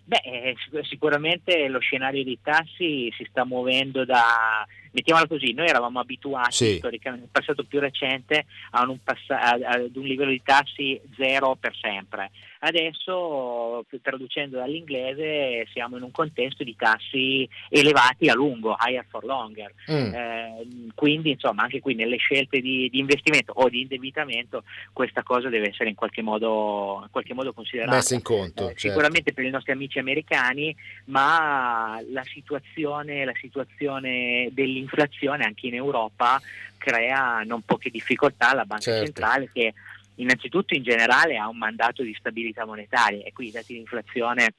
Beh, 0.04 0.22
eh, 0.22 0.54
sicuramente 0.88 1.66
lo 1.66 1.80
scenario 1.80 2.22
dei 2.22 2.38
tassi 2.40 3.12
si 3.16 3.26
sta 3.28 3.44
muovendo 3.44 4.04
da, 4.04 4.64
mettiamola 4.96 5.26
così, 5.26 5.52
noi 5.52 5.66
eravamo 5.66 6.00
abituati 6.00 6.52
sì. 6.52 6.76
storicamente 6.78 7.26
nel 7.26 7.30
passato 7.30 7.64
più 7.64 7.80
recente 7.80 8.46
ad 8.70 8.88
un, 8.88 8.98
pass- 9.02 9.28
ad 9.28 9.94
un 9.94 10.04
livello 10.04 10.30
di 10.30 10.40
tassi 10.42 10.98
zero 11.18 11.54
per 11.60 11.76
sempre. 11.76 12.30
Adesso, 12.66 13.84
traducendo 14.02 14.56
dall'inglese, 14.56 15.68
siamo 15.72 15.98
in 15.98 16.02
un 16.02 16.10
contesto 16.10 16.64
di 16.64 16.74
tassi 16.74 17.48
elevati 17.68 18.28
a 18.28 18.34
lungo, 18.34 18.76
higher 18.84 19.04
for 19.08 19.24
longer. 19.24 19.72
Mm. 19.88 20.12
Eh, 20.12 20.66
quindi, 20.96 21.30
insomma, 21.30 21.62
anche 21.62 21.78
qui 21.78 21.94
nelle 21.94 22.16
scelte 22.16 22.60
di, 22.60 22.88
di, 22.90 22.98
investimento 22.98 23.52
o 23.54 23.68
di 23.68 23.82
indebitamento, 23.82 24.64
questa 24.92 25.22
cosa 25.22 25.48
deve 25.48 25.68
essere 25.68 25.90
in 25.90 25.94
qualche 25.94 26.22
modo, 26.22 27.02
in 27.04 27.10
qualche 27.12 27.34
modo 27.34 27.52
considerata. 27.52 27.94
Messa 27.94 28.14
in 28.14 28.22
conto. 28.22 28.64
Eh, 28.64 28.74
certo. 28.74 28.78
Sicuramente 28.80 29.32
per 29.32 29.44
i 29.44 29.50
nostri 29.50 29.70
amici 29.70 30.00
americani, 30.00 30.74
ma 31.04 32.02
la 32.10 32.24
situazione, 32.24 33.24
la 33.24 33.34
situazione 33.40 34.48
dell'inflazione 34.50 35.44
anche 35.44 35.68
in 35.68 35.74
Europa 35.74 36.40
crea 36.78 37.42
non 37.44 37.62
poche 37.62 37.90
difficoltà 37.90 38.50
alla 38.50 38.64
Banca 38.64 38.82
certo. 38.82 39.04
Centrale 39.04 39.50
che 39.52 39.72
innanzitutto 40.16 40.74
in 40.74 40.82
generale 40.82 41.36
ha 41.36 41.48
un 41.48 41.58
mandato 41.58 42.02
di 42.02 42.14
stabilità 42.18 42.64
monetaria 42.64 43.24
e 43.24 43.32
qui 43.32 43.48
i 43.48 43.50
dati 43.50 43.72
di 43.72 43.80
inflazione 43.80 44.54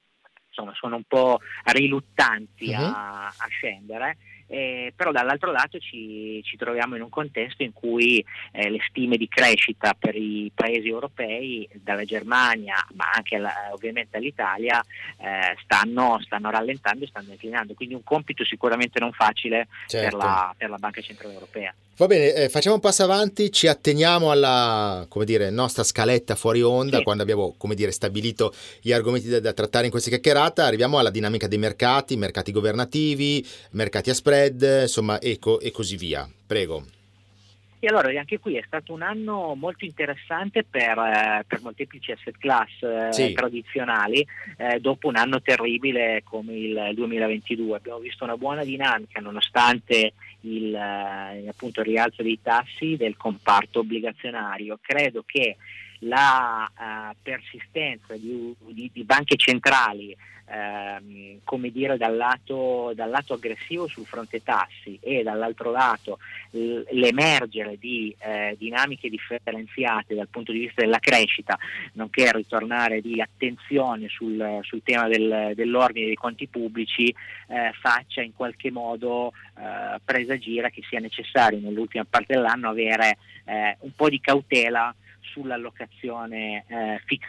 insomma, 0.47 0.73
sono 0.73 0.95
un 0.95 1.03
po' 1.07 1.39
riluttanti 1.65 2.69
uh-huh. 2.69 2.81
a, 2.81 3.27
a 3.27 3.47
scendere 3.49 4.17
eh, 4.47 4.93
però 4.95 5.11
dall'altro 5.11 5.51
lato 5.51 5.77
ci, 5.79 6.41
ci, 6.43 6.57
troviamo 6.57 6.95
in 6.95 7.01
un 7.01 7.09
contesto 7.09 7.63
in 7.63 7.73
cui 7.73 8.23
eh, 8.51 8.69
le 8.69 8.79
stime 8.89 9.17
di 9.17 9.27
crescita 9.27 9.93
per 9.97 10.15
i 10.15 10.51
paesi 10.53 10.87
europei, 10.87 11.67
dalla 11.73 12.05
Germania 12.05 12.75
ma 12.95 13.11
anche 13.13 13.35
alla, 13.35 13.53
ovviamente 13.71 14.17
all'Italia, 14.17 14.83
eh, 15.17 15.55
stanno, 15.63 16.19
stanno, 16.23 16.49
rallentando 16.49 17.03
e 17.03 17.07
stanno 17.07 17.27
declinando, 17.29 17.73
quindi 17.73 17.93
un 17.93 18.03
compito 18.03 18.43
sicuramente 18.45 18.99
non 18.99 19.11
facile 19.11 19.67
certo. 19.87 20.17
per, 20.17 20.25
la, 20.25 20.55
per 20.57 20.69
la 20.69 20.77
Banca 20.77 21.01
Centrale 21.01 21.33
Europea. 21.33 21.73
Va 21.97 22.05
bene, 22.05 22.31
eh, 22.33 22.49
facciamo 22.49 22.75
un 22.75 22.81
passo 22.81 23.01
avanti, 23.01 23.51
ci 23.51 23.65
atteniamo 23.65 24.29
alla 24.29 25.07
dire, 25.25 25.49
nostra 25.49 25.81
scaletta 25.81 26.35
fuori 26.35 26.61
onda, 26.61 26.97
sì. 26.97 27.03
quando 27.03 27.23
abbiamo 27.23 27.55
dire, 27.73 27.91
stabilito 27.91 28.53
gli 28.81 28.91
argomenti 28.91 29.27
da, 29.27 29.39
da, 29.39 29.51
trattare 29.51 29.85
in 29.85 29.91
questa 29.91 30.09
chiacchierata, 30.09 30.63
arriviamo 30.63 30.99
alla 30.99 31.09
dinamica 31.09 31.47
dei 31.47 31.57
mercati, 31.57 32.15
mercati 32.15 32.51
governativi, 32.51 33.43
mercati 33.71 34.11
a 34.11 34.13
spread, 34.13 34.36
insomma, 34.45 35.19
e, 35.19 35.39
co- 35.39 35.59
e 35.59 35.71
così 35.71 35.97
via. 35.97 36.29
Prego. 36.45 36.85
E 37.79 37.87
allora 37.87 38.09
anche 38.17 38.39
qui 38.39 38.55
è 38.57 38.63
stato 38.65 38.91
un 38.91 39.03
anno 39.03 39.53
molto 39.53 39.85
interessante 39.85 40.63
per, 40.63 40.97
eh, 40.97 41.45
per 41.47 41.61
molteplici 41.61 42.11
asset 42.11 42.35
class 42.39 42.81
eh, 42.81 43.13
sì. 43.13 43.33
tradizionali 43.33 44.25
eh, 44.57 44.79
dopo 44.79 45.07
un 45.07 45.15
anno 45.15 45.41
terribile 45.41 46.23
come 46.23 46.53
il 46.55 46.91
2022. 46.95 47.77
Abbiamo 47.77 47.99
visto 47.99 48.23
una 48.23 48.35
buona 48.35 48.63
dinamica 48.63 49.19
nonostante 49.19 50.13
il, 50.41 50.73
eh, 50.73 51.47
appunto, 51.47 51.81
il 51.81 51.85
rialzo 51.85 52.23
dei 52.23 52.39
tassi 52.41 52.97
del 52.97 53.15
comparto 53.15 53.79
obbligazionario. 53.79 54.79
Credo 54.81 55.23
che 55.23 55.57
la 55.99 56.69
uh, 56.77 57.15
persistenza 57.21 58.15
di, 58.15 58.55
di, 58.69 58.89
di, 58.93 59.03
banche 59.03 59.35
centrali 59.35 60.15
ehm, 60.47 61.39
come 61.43 61.69
dire 61.71 61.97
dal 61.97 62.15
lato, 62.15 62.91
dal 62.95 63.09
lato, 63.09 63.33
aggressivo 63.33 63.87
sul 63.87 64.05
fronte 64.05 64.43
tassi 64.43 64.97
e 65.01 65.23
dall'altro 65.23 65.71
lato 65.71 66.19
l- 66.51 66.81
l'emergere 66.91 67.77
di 67.77 68.15
eh, 68.19 68.55
dinamiche 68.57 69.09
differenziate 69.09 70.15
dal 70.15 70.27
punto 70.29 70.51
di 70.51 70.59
vista 70.59 70.81
della 70.81 70.99
crescita, 70.99 71.57
nonché 71.93 72.23
il 72.23 72.33
ritornare 72.33 73.01
di 73.01 73.21
attenzione 73.21 74.07
sul, 74.07 74.59
sul 74.61 74.81
tema 74.83 75.07
del, 75.07 75.53
dell'ordine 75.55 76.07
dei 76.07 76.15
conti 76.15 76.47
pubblici, 76.47 77.13
eh, 77.47 77.71
faccia 77.79 78.21
in 78.21 78.33
qualche 78.33 78.71
modo 78.71 79.33
eh, 79.57 79.99
presagire 80.03 80.71
che 80.71 80.81
sia 80.87 80.99
necessario 80.99 81.59
nell'ultima 81.59 82.05
parte 82.09 82.33
dell'anno 82.33 82.69
avere 82.69 83.17
eh, 83.45 83.77
un 83.79 83.91
po' 83.95 84.09
di 84.09 84.19
cautela 84.19 84.93
sull'allocazione 85.31 86.65
eh, 86.67 87.01
fissa 87.05 87.25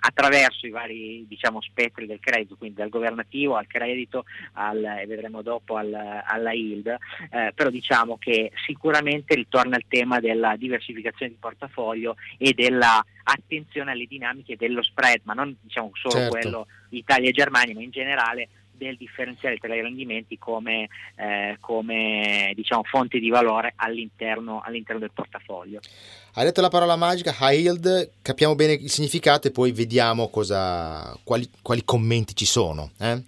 attraverso 0.00 0.66
i 0.66 0.70
vari 0.70 1.26
diciamo, 1.28 1.60
spettri 1.60 2.06
del 2.06 2.20
credito, 2.20 2.56
quindi 2.56 2.76
dal 2.76 2.88
governativo 2.88 3.56
al 3.56 3.66
credito 3.66 4.24
al, 4.54 4.82
e 4.82 5.06
vedremo 5.06 5.42
dopo 5.42 5.76
al, 5.76 5.92
alla 5.92 6.52
yield, 6.52 6.86
eh, 6.86 7.52
però 7.54 7.68
diciamo 7.68 8.16
che 8.16 8.50
sicuramente 8.66 9.34
ritorna 9.34 9.76
il 9.76 9.84
tema 9.88 10.20
della 10.20 10.56
diversificazione 10.56 11.32
di 11.32 11.38
portafoglio 11.38 12.16
e 12.38 12.54
della 12.54 13.04
attenzione 13.24 13.90
alle 13.92 14.06
dinamiche 14.06 14.56
dello 14.56 14.82
spread, 14.82 15.20
ma 15.24 15.34
non 15.34 15.54
diciamo 15.60 15.90
solo 15.92 16.14
certo. 16.14 16.30
quello 16.30 16.66
Italia 16.90 17.28
e 17.28 17.32
Germania, 17.32 17.74
ma 17.74 17.82
in 17.82 17.90
generale 17.90 18.48
del 18.78 18.96
differenziale 18.96 19.58
tra 19.58 19.74
i 19.74 19.82
rendimenti 19.82 20.38
come, 20.38 20.88
eh, 21.16 21.58
come 21.60 22.52
diciamo, 22.54 22.84
fonte 22.84 23.18
di 23.18 23.28
valore 23.28 23.74
all'interno, 23.76 24.62
all'interno, 24.64 25.00
del 25.00 25.10
portafoglio. 25.12 25.80
Hai 26.34 26.44
detto 26.44 26.60
la 26.60 26.68
parola 26.68 26.96
magica 26.96 27.36
high 27.38 27.60
yield, 27.60 28.10
capiamo 28.22 28.54
bene 28.54 28.72
il 28.72 28.90
significato 28.90 29.48
e 29.48 29.50
poi 29.50 29.72
vediamo 29.72 30.28
cosa, 30.28 31.14
quali, 31.24 31.50
quali 31.60 31.84
commenti 31.84 32.34
ci 32.34 32.46
sono. 32.46 32.92
Eh? 32.98 33.22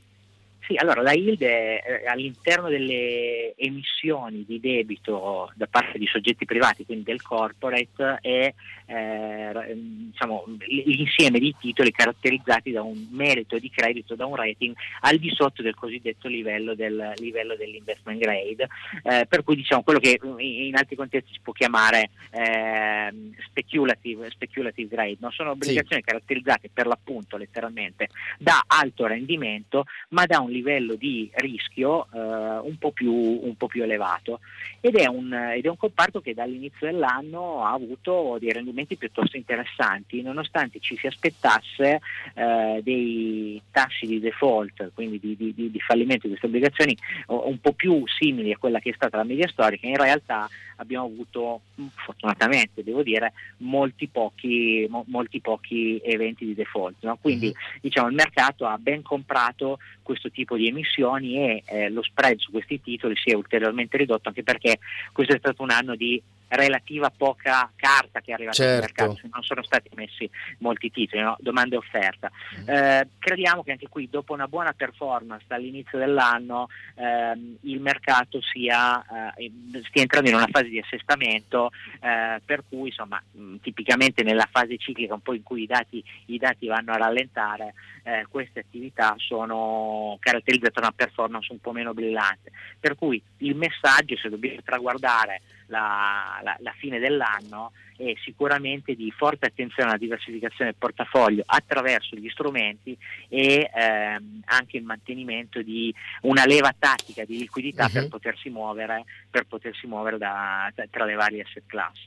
Sì, 0.70 0.76
allora 0.76 1.02
la 1.02 1.14
yield 1.14 1.42
è 1.42 1.82
eh, 1.84 2.06
all'interno 2.06 2.68
delle 2.68 3.56
emissioni 3.56 4.44
di 4.46 4.60
debito 4.60 5.50
da 5.56 5.66
parte 5.66 5.98
di 5.98 6.06
soggetti 6.06 6.44
privati, 6.44 6.86
quindi 6.86 7.02
del 7.02 7.22
corporate, 7.22 8.18
è 8.20 8.54
eh, 8.86 9.74
diciamo, 9.74 10.44
l'insieme 10.66 11.40
di 11.40 11.52
titoli 11.58 11.90
caratterizzati 11.90 12.70
da 12.70 12.82
un 12.82 13.08
merito 13.10 13.58
di 13.58 13.68
credito, 13.68 14.14
da 14.14 14.26
un 14.26 14.36
rating 14.36 14.74
al 15.00 15.18
di 15.18 15.32
sotto 15.34 15.60
del 15.62 15.74
cosiddetto 15.74 16.28
livello, 16.28 16.76
del, 16.76 17.14
livello 17.16 17.56
dell'investment 17.56 18.20
grade, 18.20 18.68
eh, 19.02 19.26
per 19.28 19.42
cui 19.42 19.56
diciamo 19.56 19.82
quello 19.82 19.98
che 19.98 20.20
in 20.38 20.76
altri 20.76 20.94
contesti 20.94 21.32
si 21.32 21.40
può 21.42 21.52
chiamare 21.52 22.10
eh, 22.30 23.12
speculative, 23.48 24.30
speculative, 24.30 24.88
grade, 24.88 25.16
no? 25.18 25.30
sono 25.32 25.50
obbligazioni 25.50 26.02
sì. 26.02 26.08
caratterizzate 26.08 26.70
per 26.72 26.86
l'appunto 26.86 27.36
letteralmente 27.36 28.08
da 28.38 28.62
alto 28.66 29.06
rendimento, 29.06 29.84
ma 30.10 30.26
da 30.26 30.38
un 30.38 30.48
livello 30.50 30.59
livello 30.60 30.94
di 30.94 31.30
rischio 31.34 32.06
eh, 32.12 32.18
un, 32.18 32.76
po 32.78 32.92
più, 32.92 33.12
un, 33.12 33.56
po 33.56 33.66
più, 33.66 33.82
elevato 33.82 34.40
ed 34.80 34.94
è, 34.94 35.06
un, 35.06 35.32
ed 35.32 35.64
è, 35.64 35.68
un, 35.68 35.76
comparto 35.76 36.20
che 36.20 36.34
dall'inizio 36.34 36.86
dell'anno 36.86 37.64
ha 37.64 37.72
avuto 37.72 38.36
dei 38.38 38.52
rendimenti 38.52 38.96
piuttosto 38.96 39.36
interessanti 39.36 40.22
nonostante 40.22 40.78
ci 40.80 40.96
si 40.96 41.06
aspettasse 41.06 42.00
eh, 42.34 42.80
dei 42.82 43.60
tassi 43.70 44.06
di 44.06 44.20
default, 44.20 44.92
quindi 44.94 45.18
di, 45.18 45.36
di, 45.36 45.54
di 45.54 45.80
fallimento 45.80 46.26
di 46.26 46.36
queste 46.36 46.46
obbligazioni 46.46 46.96
un 47.26 47.58
po' 47.60 47.72
più 47.72 48.02
simili 48.06 48.52
a 48.52 48.58
quella 48.58 48.78
che 48.78 48.90
è 48.90 48.94
stata 48.94 49.16
la 49.16 49.24
media 49.24 49.48
storica, 49.48 49.86
in 49.86 49.96
realtà 49.96 50.48
abbiamo 50.80 51.06
avuto 51.06 51.60
fortunatamente 51.94 52.82
devo 52.82 53.02
dire 53.02 53.32
molti 53.58 54.08
pochi, 54.08 54.86
mo, 54.88 55.04
molti 55.08 55.40
pochi 55.40 56.00
eventi 56.02 56.44
di 56.44 56.54
default. 56.54 56.96
No? 57.00 57.16
Quindi 57.20 57.46
mm-hmm. 57.46 57.78
diciamo, 57.80 58.08
il 58.08 58.14
mercato 58.14 58.66
ha 58.66 58.76
ben 58.78 59.02
comprato 59.02 59.78
questo 60.02 60.30
tipo 60.30 60.49
di 60.56 60.68
emissioni 60.68 61.36
e 61.36 61.62
eh, 61.66 61.90
lo 61.90 62.02
spread 62.02 62.38
su 62.38 62.50
questi 62.50 62.80
titoli 62.80 63.16
si 63.16 63.30
è 63.30 63.34
ulteriormente 63.34 63.96
ridotto 63.96 64.28
anche 64.28 64.42
perché 64.42 64.78
questo 65.12 65.34
è 65.34 65.38
stato 65.38 65.62
un 65.62 65.70
anno 65.70 65.94
di 65.94 66.20
relativa 66.50 67.10
poca 67.10 67.70
carta 67.76 68.20
che 68.20 68.30
è 68.30 68.34
arrivata 68.34 68.56
certo. 68.56 68.72
sul 68.72 68.80
mercato, 68.80 69.28
non 69.32 69.42
sono 69.42 69.62
stati 69.62 69.88
messi 69.94 70.28
molti 70.58 70.90
titoli, 70.90 71.22
no? 71.22 71.36
domanda 71.40 71.76
e 71.76 71.78
offerta. 71.78 72.30
Mm. 72.60 72.68
Eh, 72.68 73.08
crediamo 73.18 73.62
che 73.62 73.72
anche 73.72 73.88
qui 73.88 74.08
dopo 74.08 74.32
una 74.32 74.48
buona 74.48 74.72
performance 74.72 75.44
dall'inizio 75.46 75.98
dell'anno 75.98 76.68
ehm, 76.96 77.58
il 77.62 77.80
mercato 77.80 78.40
sia, 78.42 79.34
eh, 79.36 79.52
stia 79.88 80.02
entrando 80.02 80.28
in 80.28 80.36
una 80.36 80.48
fase 80.50 80.68
di 80.68 80.78
assestamento 80.78 81.70
eh, 82.00 82.40
per 82.44 82.64
cui 82.68 82.88
insomma 82.88 83.22
mh, 83.30 83.56
tipicamente 83.56 84.22
nella 84.22 84.48
fase 84.50 84.76
ciclica 84.76 85.14
un 85.14 85.20
po' 85.20 85.34
in 85.34 85.42
cui 85.42 85.62
i 85.62 85.66
dati, 85.66 86.02
i 86.26 86.38
dati 86.38 86.66
vanno 86.66 86.92
a 86.92 86.96
rallentare 86.96 87.74
eh, 88.02 88.26
queste 88.28 88.60
attività 88.60 89.14
sono 89.18 90.16
caratterizzate 90.20 90.72
da 90.72 90.86
una 90.86 90.92
performance 90.92 91.52
un 91.52 91.60
po' 91.60 91.72
meno 91.72 91.94
brillante. 91.94 92.50
Per 92.78 92.96
cui 92.96 93.22
il 93.38 93.54
messaggio 93.54 94.16
se 94.16 94.28
dobbiamo 94.28 94.60
traguardare 94.64 95.42
la, 95.70 96.40
la, 96.42 96.56
la 96.60 96.72
fine 96.76 96.98
dell'anno 96.98 97.72
è 97.96 98.14
sicuramente 98.22 98.94
di 98.94 99.10
forte 99.10 99.46
attenzione 99.46 99.90
alla 99.90 99.98
diversificazione 99.98 100.70
del 100.70 100.78
portafoglio 100.78 101.42
attraverso 101.46 102.16
gli 102.16 102.28
strumenti 102.28 102.96
e 103.28 103.70
ehm, 103.72 104.40
anche 104.46 104.78
il 104.78 104.84
mantenimento 104.84 105.62
di 105.62 105.94
una 106.22 106.44
leva 106.44 106.74
tattica 106.76 107.24
di 107.24 107.38
liquidità 107.38 107.84
uh-huh. 107.84 107.92
per 107.92 108.02
mhm. 108.02 108.08
potersi 108.08 108.50
muovere, 108.50 109.04
per 109.30 109.44
potersi 109.46 109.86
muovere 109.86 110.18
da, 110.18 110.72
tra 110.90 111.04
le 111.04 111.14
varie 111.14 111.42
asset 111.42 111.64
class. 111.66 111.98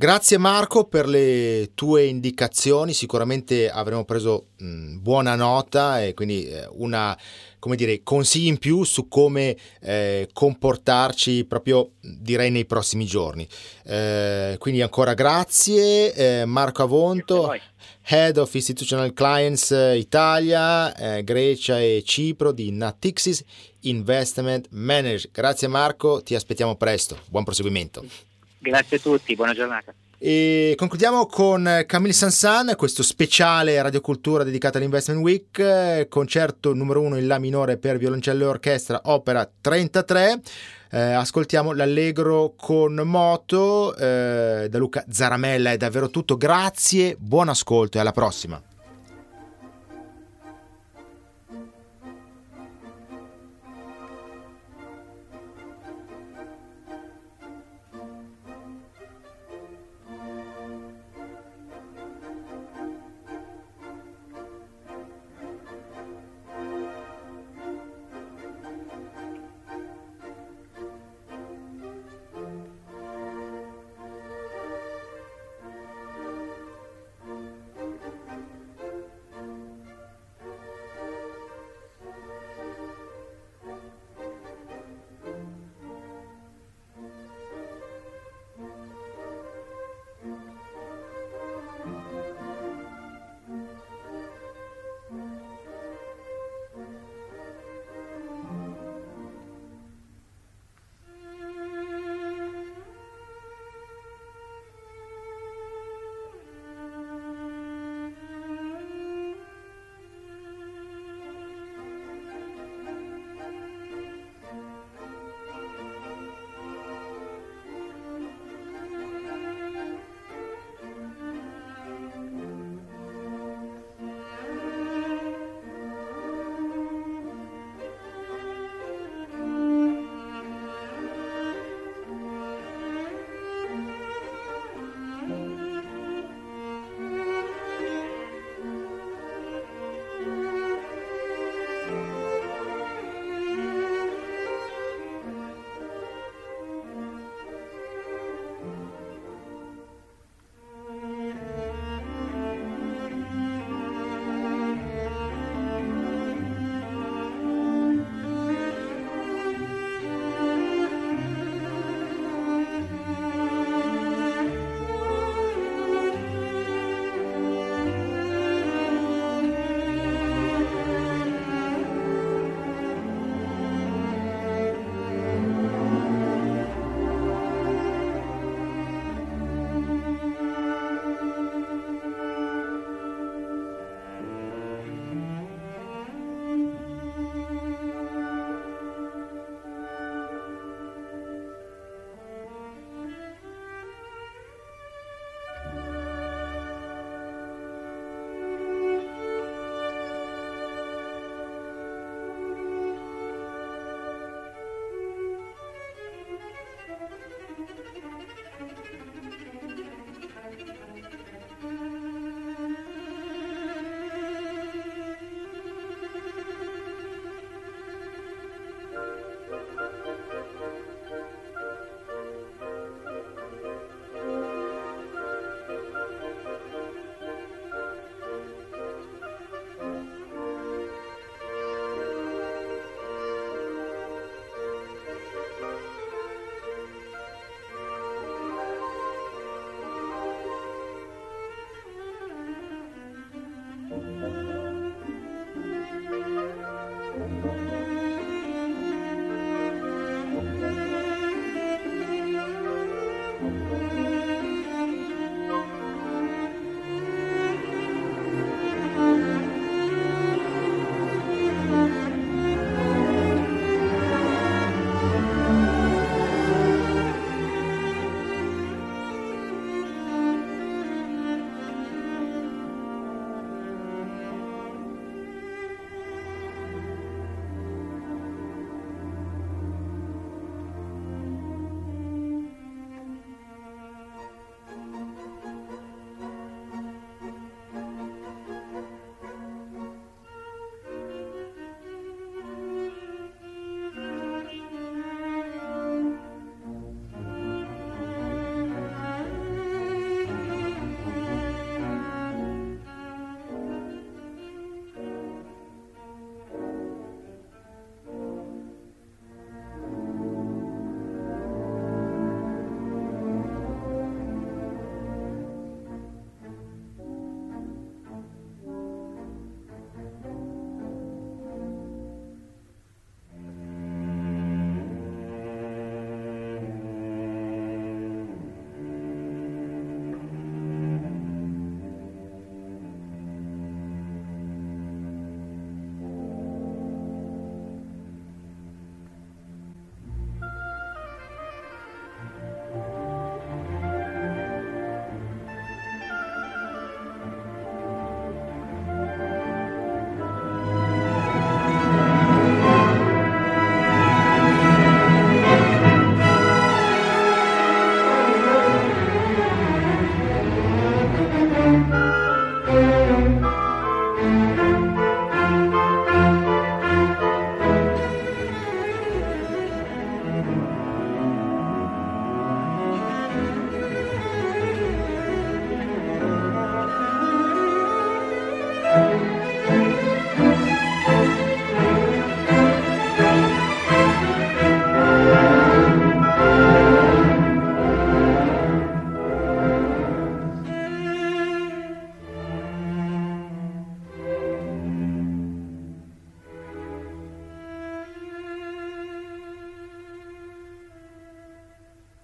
Grazie 0.00 0.38
Marco 0.38 0.84
per 0.84 1.06
le 1.06 1.72
tue 1.74 2.06
indicazioni, 2.06 2.94
sicuramente 2.94 3.68
avremo 3.68 4.06
preso 4.06 4.46
mh, 4.56 4.96
buona 4.96 5.34
nota 5.34 6.02
e 6.02 6.14
quindi 6.14 6.48
eh, 6.48 6.66
una 6.70 7.14
come 7.58 7.76
dire, 7.76 8.02
consigli 8.02 8.46
in 8.46 8.56
più 8.56 8.82
su 8.84 9.08
come 9.08 9.54
eh, 9.82 10.30
comportarci 10.32 11.44
proprio 11.44 11.90
direi 12.00 12.50
nei 12.50 12.64
prossimi 12.64 13.04
giorni. 13.04 13.46
Eh, 13.84 14.56
quindi 14.58 14.80
ancora 14.80 15.12
grazie 15.12 16.14
eh, 16.14 16.44
Marco 16.46 16.82
Avonto, 16.82 17.54
Head 18.02 18.38
of 18.38 18.54
Institutional 18.54 19.12
Clients 19.12 19.70
eh, 19.70 19.98
Italia, 19.98 20.96
eh, 20.96 21.24
Grecia 21.24 21.78
e 21.78 22.02
Cipro 22.06 22.52
di 22.52 22.72
Natixis 22.72 23.44
Investment 23.80 24.68
Manager. 24.70 25.28
Grazie 25.30 25.68
Marco, 25.68 26.22
ti 26.22 26.34
aspettiamo 26.34 26.76
presto. 26.76 27.18
Buon 27.28 27.44
proseguimento. 27.44 28.29
Grazie 28.60 28.98
a 28.98 29.00
tutti, 29.00 29.34
buona 29.34 29.54
giornata. 29.54 29.92
E 30.22 30.74
concludiamo 30.76 31.24
con 31.24 31.84
Camille 31.86 32.12
Sansan, 32.12 32.74
questo 32.76 33.02
speciale 33.02 33.80
radiocultura 33.80 34.44
dedicato 34.44 34.76
all'Investment 34.76 35.22
Week, 35.22 36.08
concerto 36.08 36.74
numero 36.74 37.00
uno 37.00 37.16
in 37.16 37.26
La 37.26 37.38
minore 37.38 37.78
per 37.78 37.96
violoncello 37.96 38.44
e 38.44 38.48
orchestra, 38.48 39.00
opera 39.04 39.50
33. 39.60 40.40
Eh, 40.90 41.00
ascoltiamo 41.00 41.72
l'Allegro 41.72 42.52
con 42.54 42.96
moto 42.96 43.96
eh, 43.96 44.66
da 44.68 44.78
Luca 44.78 45.06
Zaramella, 45.08 45.70
è 45.70 45.78
davvero 45.78 46.10
tutto. 46.10 46.36
Grazie, 46.36 47.16
buon 47.18 47.48
ascolto 47.48 47.96
e 47.96 48.00
alla 48.02 48.12
prossima. 48.12 48.60